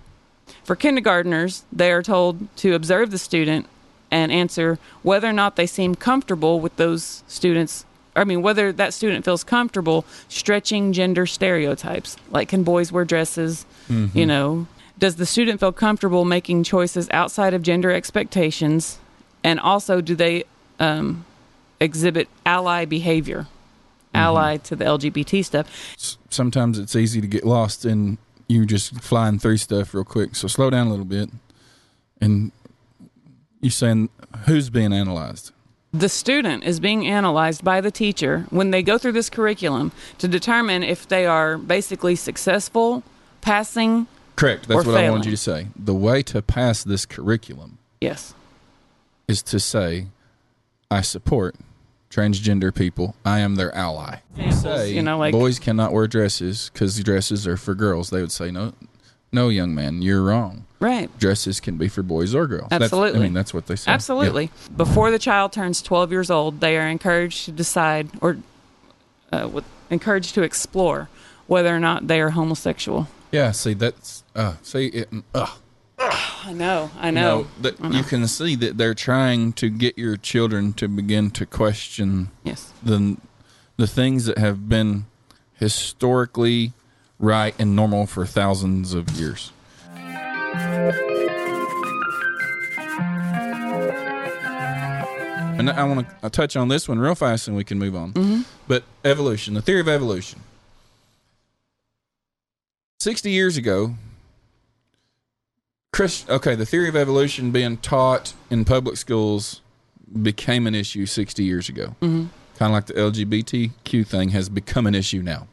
[0.63, 3.67] For kindergartners, they are told to observe the student
[4.11, 7.85] and answer whether or not they seem comfortable with those students.
[8.17, 13.67] I mean, whether that student feels comfortable stretching gender stereotypes, like can boys wear dresses?
[13.89, 14.15] Mhm.
[14.15, 14.67] You know,
[14.99, 18.99] does the student feel comfortable making choices outside of gender expectations?
[19.43, 20.45] And also, do they
[20.81, 21.25] um,
[21.81, 23.47] exhibit ally behavior,
[24.15, 25.67] ally to the LGBT stuff?
[26.31, 30.35] Sometimes it's easy to get lost in you just flying through stuff real quick.
[30.37, 31.31] So slow down a little bit.
[32.21, 32.53] And
[33.61, 34.11] you're saying
[34.47, 35.53] who's being analyzed?
[35.95, 40.27] The student is being analyzed by the teacher when they go through this curriculum to
[40.27, 43.05] determine if they are basically successful,
[43.41, 44.09] passing.
[44.35, 44.67] Correct.
[44.67, 45.69] That's what I wanted you to say.
[45.77, 48.35] The way to pass this curriculum Yes.
[49.29, 50.09] is to say,
[50.91, 51.55] I support
[52.11, 53.15] transgender people.
[53.25, 54.17] I am their ally.
[54.51, 58.11] Say, you know, like- boys cannot wear dresses because dresses are for girls.
[58.11, 58.73] They would say, no,
[59.35, 60.65] no, young man, you're wrong.
[60.81, 61.11] Right.
[61.19, 62.69] Dresses can be for boys or girls.
[62.71, 63.21] That's- Absolutely.
[63.21, 63.91] I mean, that's what they say.
[63.91, 64.51] Absolutely.
[64.77, 68.37] Before the child turns 12 years old, they are encouraged to decide or
[69.33, 71.09] uh, with, encouraged to explore
[71.47, 73.09] whether or not they are homosexual.
[73.31, 73.47] Yeah.
[73.47, 75.09] yeah see, that's uh, see it.
[75.35, 75.55] Uh,
[75.99, 76.91] I know.
[76.99, 77.47] I you know.
[77.63, 77.97] that I know.
[77.97, 82.73] you can see that they're trying to get your children to begin to question Yes.
[82.83, 83.17] the
[83.77, 85.07] the things that have been
[85.55, 86.73] historically
[87.25, 89.51] right and normal for thousands of years.
[95.57, 98.13] And I want to touch on this one real fast, and we can move on.
[98.13, 98.45] Mhm.
[98.67, 100.41] But evolution, the theory of evolution.
[102.99, 103.95] Sixty years ago,
[105.93, 106.25] Chris.
[106.29, 109.61] Okay, the theory of evolution being taught in public schools
[110.23, 111.95] became an issue sixty years ago.
[112.03, 112.29] Mhm.
[112.59, 115.47] Kind of like the LGBTQ thing has become an issue now.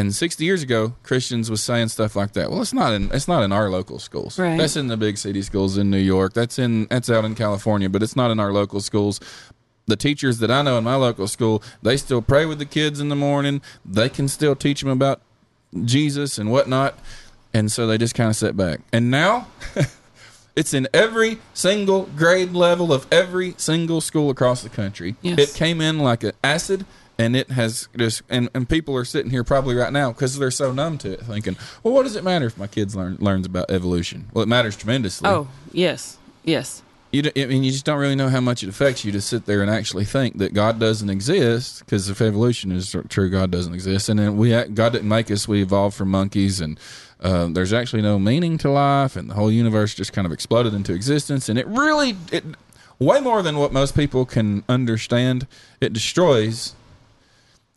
[0.00, 2.50] And 60 years ago, Christians was saying stuff like that.
[2.50, 4.38] Well, it's not in it's not in our local schools.
[4.38, 4.56] Right.
[4.56, 6.32] That's in the big city schools in New York.
[6.32, 9.20] That's in that's out in California, but it's not in our local schools.
[9.86, 12.98] The teachers that I know in my local school, they still pray with the kids
[12.98, 13.60] in the morning.
[13.84, 15.20] They can still teach them about
[15.84, 16.98] Jesus and whatnot.
[17.52, 18.80] And so they just kind of sit back.
[18.94, 19.48] And now
[20.56, 25.16] it's in every single grade level of every single school across the country.
[25.20, 25.38] Yes.
[25.38, 26.86] It came in like an acid
[27.20, 30.50] and it has just and, and people are sitting here probably right now because they're
[30.50, 33.46] so numb to it thinking well what does it matter if my kids learn learns
[33.46, 36.16] about evolution well it matters tremendously Oh, yes.
[36.44, 36.82] Yes.
[37.12, 39.20] you don't- I mean you just don't really know how much it affects you to
[39.20, 43.50] sit there and actually think that God doesn't exist because if evolution is true God
[43.50, 44.50] doesn't exist and then we
[44.80, 46.78] God didn't make us we evolved from monkeys and
[47.22, 50.72] uh, there's actually no meaning to life and the whole universe just kind of exploded
[50.72, 52.44] into existence and it really it
[52.98, 55.46] way more than what most people can understand
[55.80, 56.74] it destroys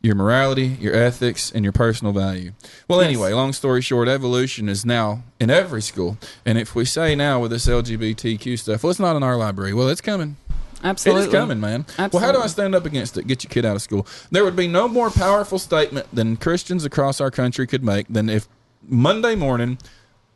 [0.03, 2.51] your morality, your ethics, and your personal value.
[2.89, 3.07] Well, Yes.
[3.07, 6.17] anyway, long story short, evolution is now in every school.
[6.45, 9.73] And if we say now with this LGBTQ stuff, well, it's not in our library.
[9.73, 10.35] Well, it's coming.
[10.83, 11.23] Absolutely.
[11.23, 11.85] It is coming, man.
[11.97, 13.25] Well, how do I stand up against it?
[13.27, 14.05] Get your kid out of school.
[14.29, 18.29] There would be no more powerful statement than Christians across our country could make than
[18.29, 18.49] if
[18.85, 19.77] Monday morning,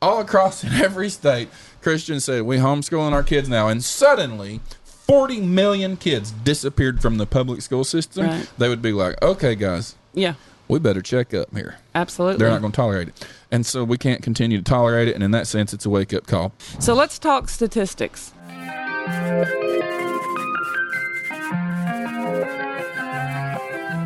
[0.01, 1.49] all across in every state,
[1.82, 3.68] Christians said, We homeschooling our kids now.
[3.68, 4.61] And suddenly,
[5.08, 8.28] 40 million kids disappeared from the public school system.
[8.28, 8.49] Right.
[8.58, 10.34] They would be like, Okay, guys, Yeah.
[10.68, 11.78] we better check up here.
[11.95, 12.39] Absolutely.
[12.39, 13.26] They're not going to tolerate it.
[13.49, 15.16] And so we can't continue to tolerate it.
[15.16, 16.51] And in that sense, it's a wake up call.
[16.80, 18.34] So let's talk statistics.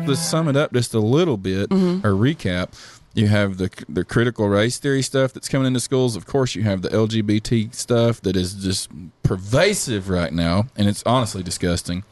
[0.06, 2.04] to sum it up just a little bit Mhm.
[2.04, 2.68] or recap,
[3.14, 6.16] you have the the critical race theory stuff that's coming into schools.
[6.16, 8.90] Of course, you have the LGBT stuff that is just
[9.22, 12.04] pervasive right now, and it's honestly disgusting.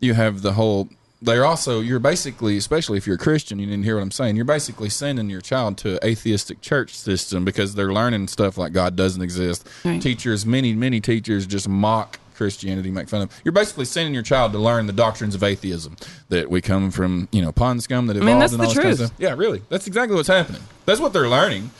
[0.00, 0.88] You have the whole.
[1.20, 4.34] They're also you're basically, especially if you're a Christian, you didn't hear what I'm saying.
[4.36, 8.72] You're basically sending your child to an atheistic church system because they're learning stuff like
[8.72, 9.68] God doesn't exist.
[9.84, 10.02] Right.
[10.02, 13.30] Teachers, many many teachers just mock Christianity, make fun of.
[13.44, 15.96] You're basically sending your child to learn the doctrines of atheism
[16.28, 18.68] that we come from, you know, pond scum that I evolved mean, that's and all
[18.68, 19.12] the this kind of stuff.
[19.18, 20.62] Yeah, really, that's exactly what's happening.
[20.86, 21.70] That's what they're learning.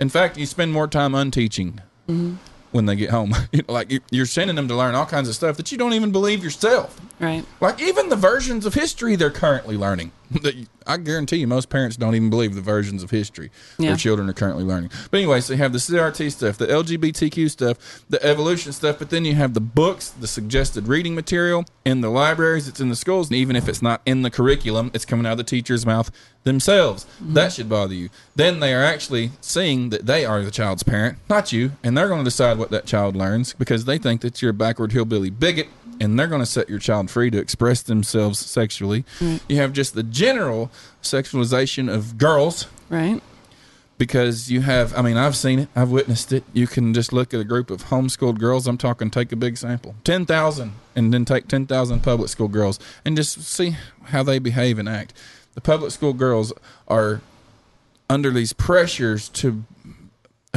[0.00, 2.36] In fact, you spend more time unteaching Mhm.
[2.72, 3.32] when they get home.
[3.52, 5.78] You know, like you- you're sending them to learn all kinds of stuff that you
[5.78, 7.00] don't even believe yourself.
[7.20, 7.44] Right.
[7.60, 10.10] Like even the versions of history they're currently learning,
[10.86, 13.90] I guarantee you, most parents don't even believe the versions of history Yeah.
[13.90, 14.90] their children are currently learning.
[15.10, 19.10] But anyway, so you have the CRT stuff, the LGBTQ stuff, the evolution stuff, but
[19.10, 22.96] then you have the books, the suggested reading material in the libraries, it's in the
[22.96, 25.84] schools, and even if it's not in the curriculum, it's coming out of the teacher's
[25.84, 26.10] mouth
[26.44, 27.04] themselves.
[27.22, 27.34] Mm-hmm.
[27.34, 28.08] That should bother you.
[28.36, 32.08] Then they are actually seeing that they are the child's parent, not you, and they're
[32.08, 35.30] going to decide what that child learns because they think that you're a backward hillbilly
[35.30, 35.68] bigot,
[36.00, 39.04] and they're going to set your child free to express themselves sexually.
[39.20, 39.40] Right.
[39.48, 40.70] You have just the general
[41.02, 43.20] sexualization of girls Right.
[43.98, 47.34] because you have i mean i've seen it i've witnessed it you can just look
[47.34, 51.24] at a group of homeschooled girls i'm talking take a big sample 10000 and then
[51.24, 55.12] take 10000 public school girls and just see how they behave and act
[55.54, 56.52] the public school girls
[56.86, 57.20] are
[58.08, 59.64] under these pressures to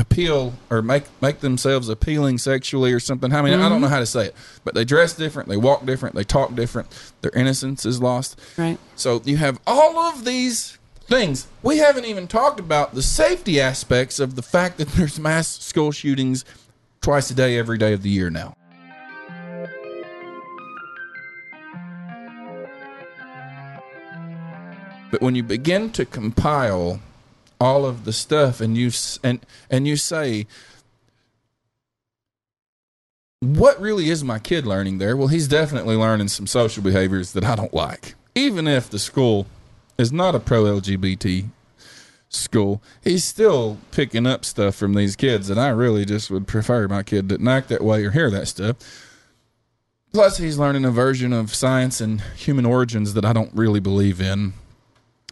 [0.02, 3.84] appeal or make make themselves appealing sexually or something i mean i don't Mhm.
[3.84, 4.36] know how to say it
[4.66, 6.88] but they dress different they walk different they talk different
[7.22, 8.78] their innocence is lost Right.
[8.96, 10.78] so you have all of these
[11.08, 11.48] things.
[11.62, 15.92] We haven't even talked about the safety aspects of the fact that there's mass school
[15.92, 16.46] shootings
[17.02, 18.54] twice a day, every day of the year now.
[25.12, 27.00] But when you begin to compile
[27.62, 28.92] all of the stuff and you
[29.24, 30.48] and and you say
[33.40, 35.18] what really is my kid learning there?
[35.18, 38.14] Well, he's definitely learning some social behaviors that I don't like.
[38.36, 39.48] Even if the school
[39.98, 41.50] is not a pro LGBT
[42.30, 46.88] school, he's still picking up stuff from these kids and I really just would prefer
[46.88, 48.76] my kid didn't act that way or hear that stuff.
[50.14, 54.20] Plus, he's learning a version of science and human origins that I don't really believe
[54.20, 54.54] in.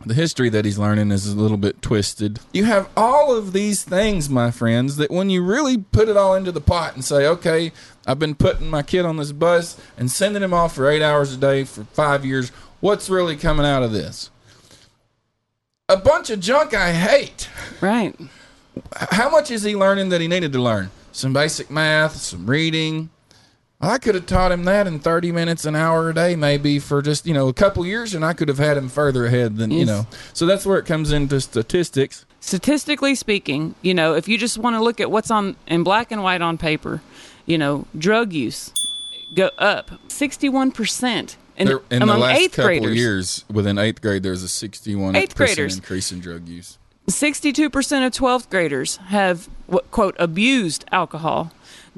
[0.06, 2.40] The history that he's learning is a little bit twisted.
[2.54, 6.36] You have all of these things, my friends, that when you really put it all
[6.36, 7.74] into the pot and say, okay,
[8.08, 11.34] I've been putting my kid on this bus and sending him off for eight hours
[11.34, 14.30] a day for five years, what's really coming out of this?
[15.90, 17.50] A bunch of junk I hate.
[17.82, 18.16] Right.
[19.12, 20.92] How much is he learning that he needed to learn?
[21.12, 23.10] Some basic math, some reading.
[23.82, 27.02] I could have taught him that in 30 minutes, an hour a day, maybe for
[27.02, 29.72] just, you know, a couple years, and I could have had him further ahead than,
[29.72, 30.06] you know.
[30.34, 32.26] So that's where it comes into statistics.
[32.42, 36.12] statistically speaking, you know, if you just want to look at what's on in black
[36.12, 37.02] and white on paper,
[37.46, 38.72] you know, drug use
[39.34, 42.96] go up 61% in, There- in the last 8th couple graders.
[42.98, 45.76] years, within eighth grade, there's a 61% Eighth graders.
[45.76, 46.78] increase in drug use.
[47.10, 49.50] 62% of 12th graders have
[49.92, 51.52] quote abused alcohol.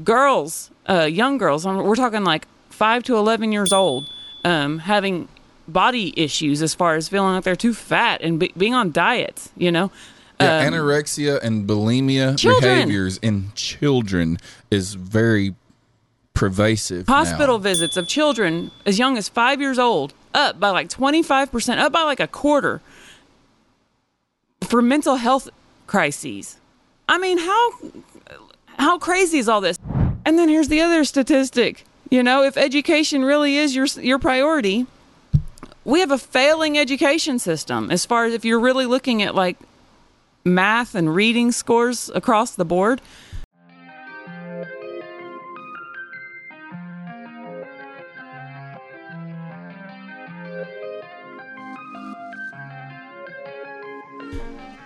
[0.04, 4.10] Girls, uh, young girls, we're talking like 5 to 11 years old,
[4.44, 5.28] um, having
[5.68, 9.50] body issues as far as feeling like they're too fat and be- being on diets,
[9.56, 9.92] you know.
[10.40, 12.62] Yeah, Um, anorexia and bulimia Children.
[12.88, 14.38] behaviors in children
[14.72, 15.54] is very
[16.34, 17.08] pervasive.
[17.08, 17.16] now.
[17.18, 21.92] hospital visits of children as young as five years old up by like 25% up
[21.92, 22.82] by like a quarter
[24.72, 25.50] for mental health
[25.86, 26.56] crises.
[27.10, 27.72] I mean how
[28.78, 29.78] how crazy is all this?
[30.26, 31.84] And then here's the other statistic.
[32.10, 34.88] You know if education really is your your priority
[35.84, 39.58] we have a failing education system as far as if you're really looking at like
[40.46, 43.02] math and reading scores across the board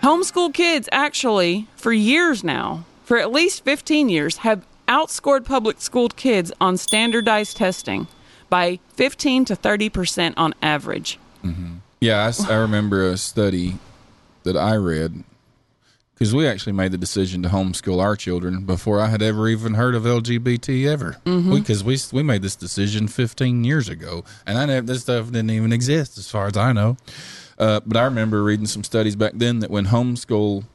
[0.05, 6.09] Homeschool kids actually, for years now, for at least 15 years, have outscored public school
[6.09, 8.05] kids on standardized testing
[8.47, 11.17] by 15 to 30% on average.
[11.43, 11.77] Mm-hmm.
[12.01, 13.79] Yeah, I remember a study
[14.43, 15.23] that I read
[16.13, 19.73] because we actually made the decision to homeschool our children before I had ever even
[19.73, 21.17] heard of LGBT ever.
[21.55, 25.49] Because we, we made this decision 15 years ago, and I never, this stuff didn't
[25.49, 26.95] even exist as far as I know.
[27.57, 30.65] Uh, but I remember reading some studies back then that when homeschool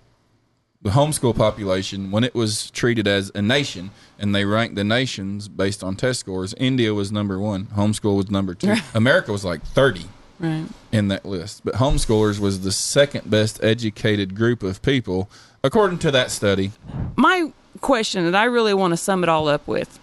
[0.83, 5.47] the homeschool population, when it was treated as a nation and they ranked the nations
[5.47, 9.63] based on test scores, India was number one, homeschool was number two, America was like
[9.63, 10.07] 30
[10.39, 10.65] Right.
[10.91, 11.67] in that list.
[11.67, 15.29] But homeschoolers was the second best educated group of people,
[15.63, 16.73] according to that study.
[17.15, 17.53] My
[17.83, 19.99] question that I really want to sum it all up with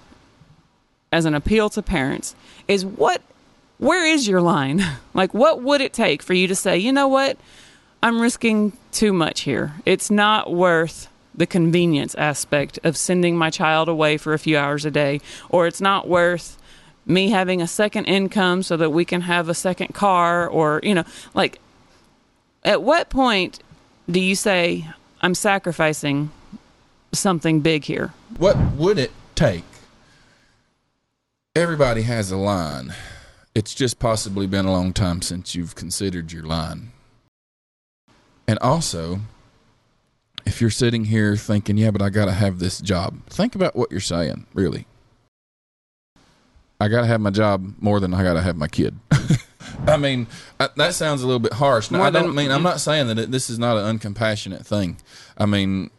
[1.12, 2.36] as an appeal to parents
[2.68, 3.24] is what
[3.78, 4.84] where is your line?
[5.14, 7.38] like what would it take for you to say, "You know what?
[8.02, 9.74] I'm risking too much here.
[9.86, 14.86] It's not worth the convenience aspect of sending my child away for a few hours
[14.86, 16.58] a day or it's not worth
[17.06, 20.96] me having a second income so that we can have a second car or, you
[20.96, 21.04] know,
[21.34, 21.60] like
[22.64, 23.60] at what point
[24.10, 24.88] do you say
[25.22, 26.32] I'm sacrificing
[27.14, 28.14] something big here?
[28.38, 29.64] What would it take?
[31.56, 32.94] Everybody has a line.
[33.58, 36.92] It's just possibly been a long time since you've considered your line.
[38.48, 39.22] And also,
[40.46, 43.76] if you're sitting here thinking, yeah, but I got to have this job, think about
[43.76, 44.86] what you're saying, really.
[46.80, 48.96] I got to have my job more than I got to have my kid.
[49.88, 50.28] I mean,
[50.60, 51.90] I, that sounds a little bit harsh.
[51.90, 54.68] Now, I don't than- mean, I'm not saying that it, this is not an uncompassionate
[54.68, 54.98] thing.
[55.36, 55.90] I mean,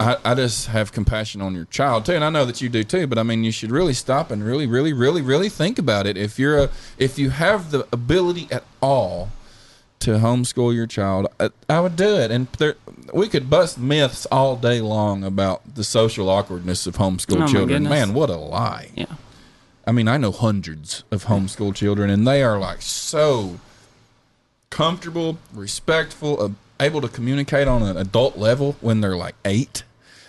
[0.00, 2.82] I, I just have compassion on your child too, and I know that you do
[2.82, 3.06] too.
[3.06, 6.16] But I mean, you should really stop and really, really, really, really think about it.
[6.16, 9.30] If you're a, if you have the ability at all
[10.00, 12.32] to homeschool your child, I, I would do it.
[12.32, 12.74] And there,
[13.12, 17.84] we could bust myths all day long about the social awkwardness of homeschool Oh, children.
[17.84, 18.90] Man, what a lie!
[18.96, 19.06] Yeah.
[19.86, 23.60] I mean, I know hundreds of homeschool children, and they are like so
[24.70, 29.84] comfortable, respectful, able to communicate on an adult level when they're like eight.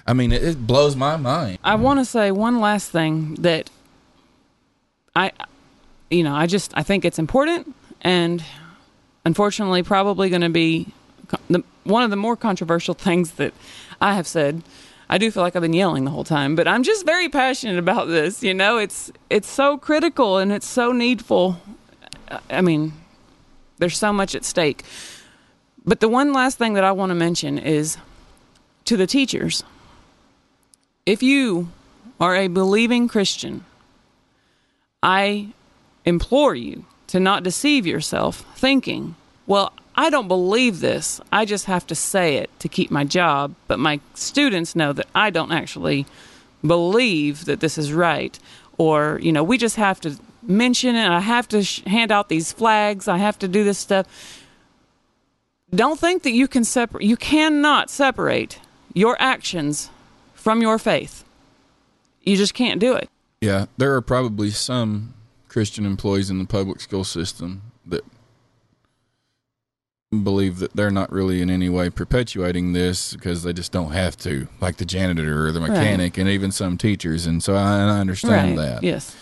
[0.07, 1.57] I mean, it, it blows my mind.
[1.63, 3.69] I want to say one last thing that
[5.15, 5.31] I,
[6.09, 8.43] you know, I just I think it's important and
[9.23, 10.87] unfortunately probably going to be
[11.49, 13.53] the, one of the more controversial things that
[13.99, 14.61] I have said.
[15.07, 17.77] I do feel like I've been yelling the whole time, but I'm just very passionate
[17.77, 18.41] about this.
[18.41, 21.57] You know, it's it's so critical and it's so needful.
[22.49, 22.93] I mean,
[23.77, 24.83] there's so much at stake.
[25.85, 27.97] But the one last thing that I want to mention is
[28.85, 29.63] to the teachers
[31.05, 31.69] if you
[32.19, 33.63] are a believing Christian,
[35.03, 35.49] I
[36.03, 39.15] implore you to not deceive yourself thinking,
[39.45, 41.21] well, I don't believe this.
[41.31, 43.55] I just have to say it to keep my job.
[43.67, 46.05] But my students know that I don't actually
[46.65, 48.37] believe that this is right.
[48.77, 51.07] Or, you know, we just have to mention it.
[51.07, 53.07] I have to sh- hand out these flags.
[53.07, 54.07] I have to do this stuff.
[55.75, 57.05] Don't think that you can separate.
[57.05, 58.59] You cannot separate
[58.93, 59.89] your actions
[60.33, 61.23] from your faith.
[62.23, 63.09] You just can't do it.
[63.41, 65.13] Yeah, there are probably some
[65.49, 68.03] Christian employees in the public school system that
[70.23, 74.15] believe that they're not really in any way perpetuating this because they just don't have
[74.17, 75.69] to, like the janitor or the Right.
[75.71, 77.25] mechanic, and even some teachers.
[77.25, 78.83] And so I, and I understand Right, that.
[78.83, 79.15] yes.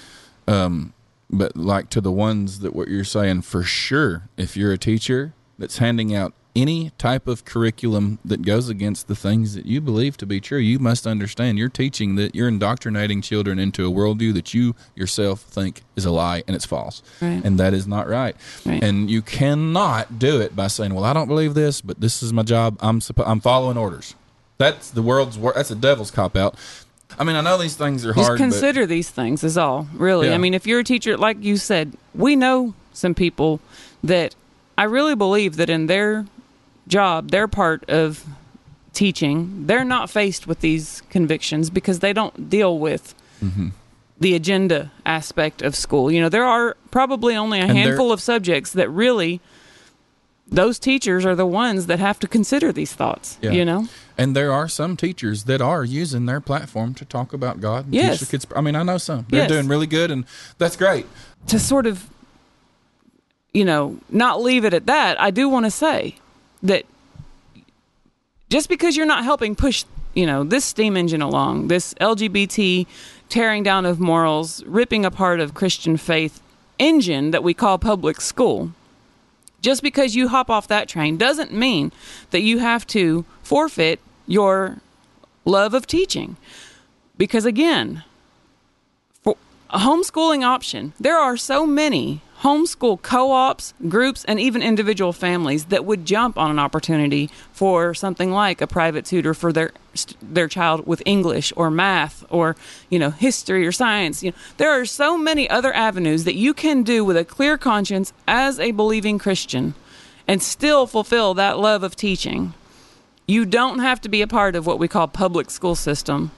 [0.47, 0.93] Um,
[1.31, 5.33] but like to the ones that what you're saying for sure, if you're a teacher
[5.57, 10.17] that's handing out any type of curriculum that goes against the things that you believe
[10.17, 14.33] to be true, you must understand you're teaching that you're indoctrinating children into a worldview
[14.35, 17.01] that you yourself think is a lie and it's false.
[17.21, 17.41] Right.
[17.43, 18.35] And that is not right.
[18.65, 18.83] Right.
[18.83, 22.31] And you cannot do it by saying, "Well, I don't believe this, but this is
[22.31, 22.77] my job.
[22.81, 24.13] I'm suppo- I'm following orders."
[24.59, 26.55] That's the world's wor- that's a devil's cop out.
[27.17, 28.37] I mean, I know these things are Just hard.
[28.39, 30.27] but- consider these things is all, really.
[30.27, 30.35] Yeah.
[30.35, 33.59] I mean, if you're a teacher, like you said, we know some people
[34.03, 34.35] that
[34.77, 36.25] I really believe that in their
[36.87, 38.25] job, their part of
[38.93, 43.71] teaching, they're not faced with these convictions because they don't deal with Mhm.
[44.19, 46.11] the agenda aspect of school.
[46.11, 49.41] You know, there are probably only a And handful of subjects that really
[50.47, 53.37] those teachers are the ones that have to consider these thoughts.
[53.41, 53.51] Yeah.
[53.51, 57.59] You know, And there are some teachers that are using their platform to talk about
[57.59, 57.85] God.
[57.85, 58.19] And Yes.
[58.19, 58.47] Teach the kids.
[58.55, 59.25] I mean, I know some.
[59.29, 59.49] They're Yes.
[59.49, 60.25] doing really good, and
[60.59, 61.07] that's great.
[61.47, 62.05] to sort of,
[63.53, 66.15] you know, not leave it at that, I do want to say
[66.63, 66.85] that
[68.49, 72.87] just because you're not helping push, you know, this steam engine along, this LGBT
[73.29, 76.41] tearing down of morals, ripping apart of Christian faith
[76.79, 78.71] engine that we call public school,
[79.61, 81.91] just because you hop off that train doesn't mean
[82.31, 84.77] that you have to forfeit your
[85.45, 86.37] love of teaching.
[87.17, 88.03] Because again,
[89.21, 89.37] for
[89.69, 95.85] a homeschooling option, there are so many homeschool co-ops, groups, and even individual families that
[95.85, 99.71] would jump on an opportunity for something like a private tutor for their
[100.21, 102.55] their child with English or math or
[102.89, 104.21] you know history or science.
[104.23, 107.57] You know, there are so many other avenues that you can do with a clear
[107.57, 109.73] conscience as a believing Christian
[110.27, 112.53] and still fulfill that love of teaching.
[113.27, 116.31] You don't have to be a part of what we call public school system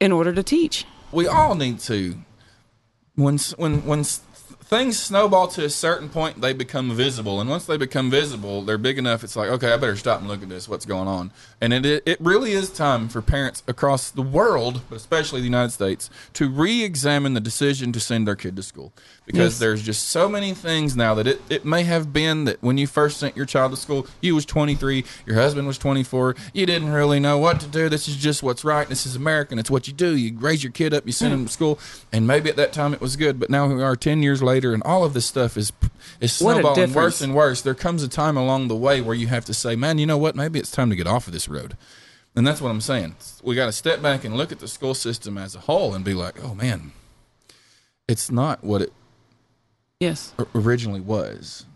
[0.00, 0.84] in order to teach.
[1.12, 2.16] We all need to.
[3.14, 4.22] When when s-
[4.70, 8.78] things snowball to a certain point, they become visible, and once they become visible, they're
[8.78, 9.24] big enough.
[9.24, 10.68] It's like, okay, I better stop and look at this.
[10.68, 11.32] What's going on?
[11.60, 15.72] And it it, really is time for parents across the world, but especially the United
[15.72, 18.92] States, to re-examine the decision to send their kid to school
[19.32, 19.58] because Yes.
[19.58, 22.86] there's just so many things now that it, it may have been that when you
[22.86, 26.90] first sent your child to school, you was 23, your husband was 24, you didn't
[26.90, 27.88] really know what to do.
[27.88, 28.88] This is just what's right.
[28.88, 29.58] This is American.
[29.58, 30.16] It's what you do.
[30.16, 31.78] You raise your kid up, you send him to school,
[32.12, 34.74] and maybe at that time it was good, but now we are 10 years later,
[34.74, 35.72] and all of this stuff is
[36.20, 37.60] is snowballing worse and worse.
[37.62, 40.18] There comes a time along the way where you have to say, man, you know
[40.18, 40.34] what?
[40.34, 41.76] Maybe it's time to get off of this road.
[42.34, 43.16] And that's what I'm saying.
[43.42, 46.04] We got to step back and look at the school system as a whole and
[46.04, 46.92] be like, oh man,
[48.08, 48.92] it's not what it
[50.00, 50.32] Yes.
[50.54, 51.66] originally was.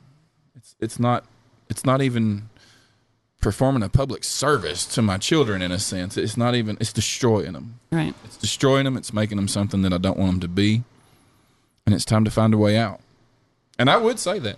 [0.56, 1.24] It's it's not
[1.68, 2.48] it's not even
[3.40, 6.16] performing a public service to my children in a sense.
[6.16, 7.78] It's not even it's destroying them.
[7.92, 8.14] Right.
[8.24, 8.96] It's destroying them.
[8.96, 10.82] It's making them something that I don't want them to be.
[11.84, 13.00] And it's time to find a way out.
[13.78, 14.56] And I would say that.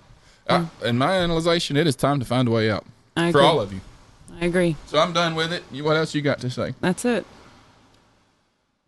[0.48, 0.82] I, mm.
[0.84, 2.86] in my analyzation, it is time to find a way out
[3.16, 3.48] I for agree.
[3.48, 3.80] all of you.
[4.40, 4.76] I agree.
[4.86, 5.64] So I'm done with it.
[5.72, 6.74] You, what else you got to say?
[6.80, 7.26] That's it.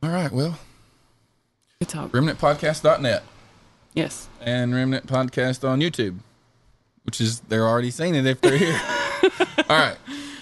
[0.04, 0.30] All right.
[0.30, 0.56] Well,
[1.80, 2.12] good talk.
[2.12, 3.24] RemnantPodcast.net
[3.98, 4.28] Yes.
[4.40, 6.18] and Remnant Podcast on YouTube,
[7.02, 8.80] which is they're already seen it if they're here.
[9.68, 9.96] all right.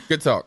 [0.09, 0.47] Good talk.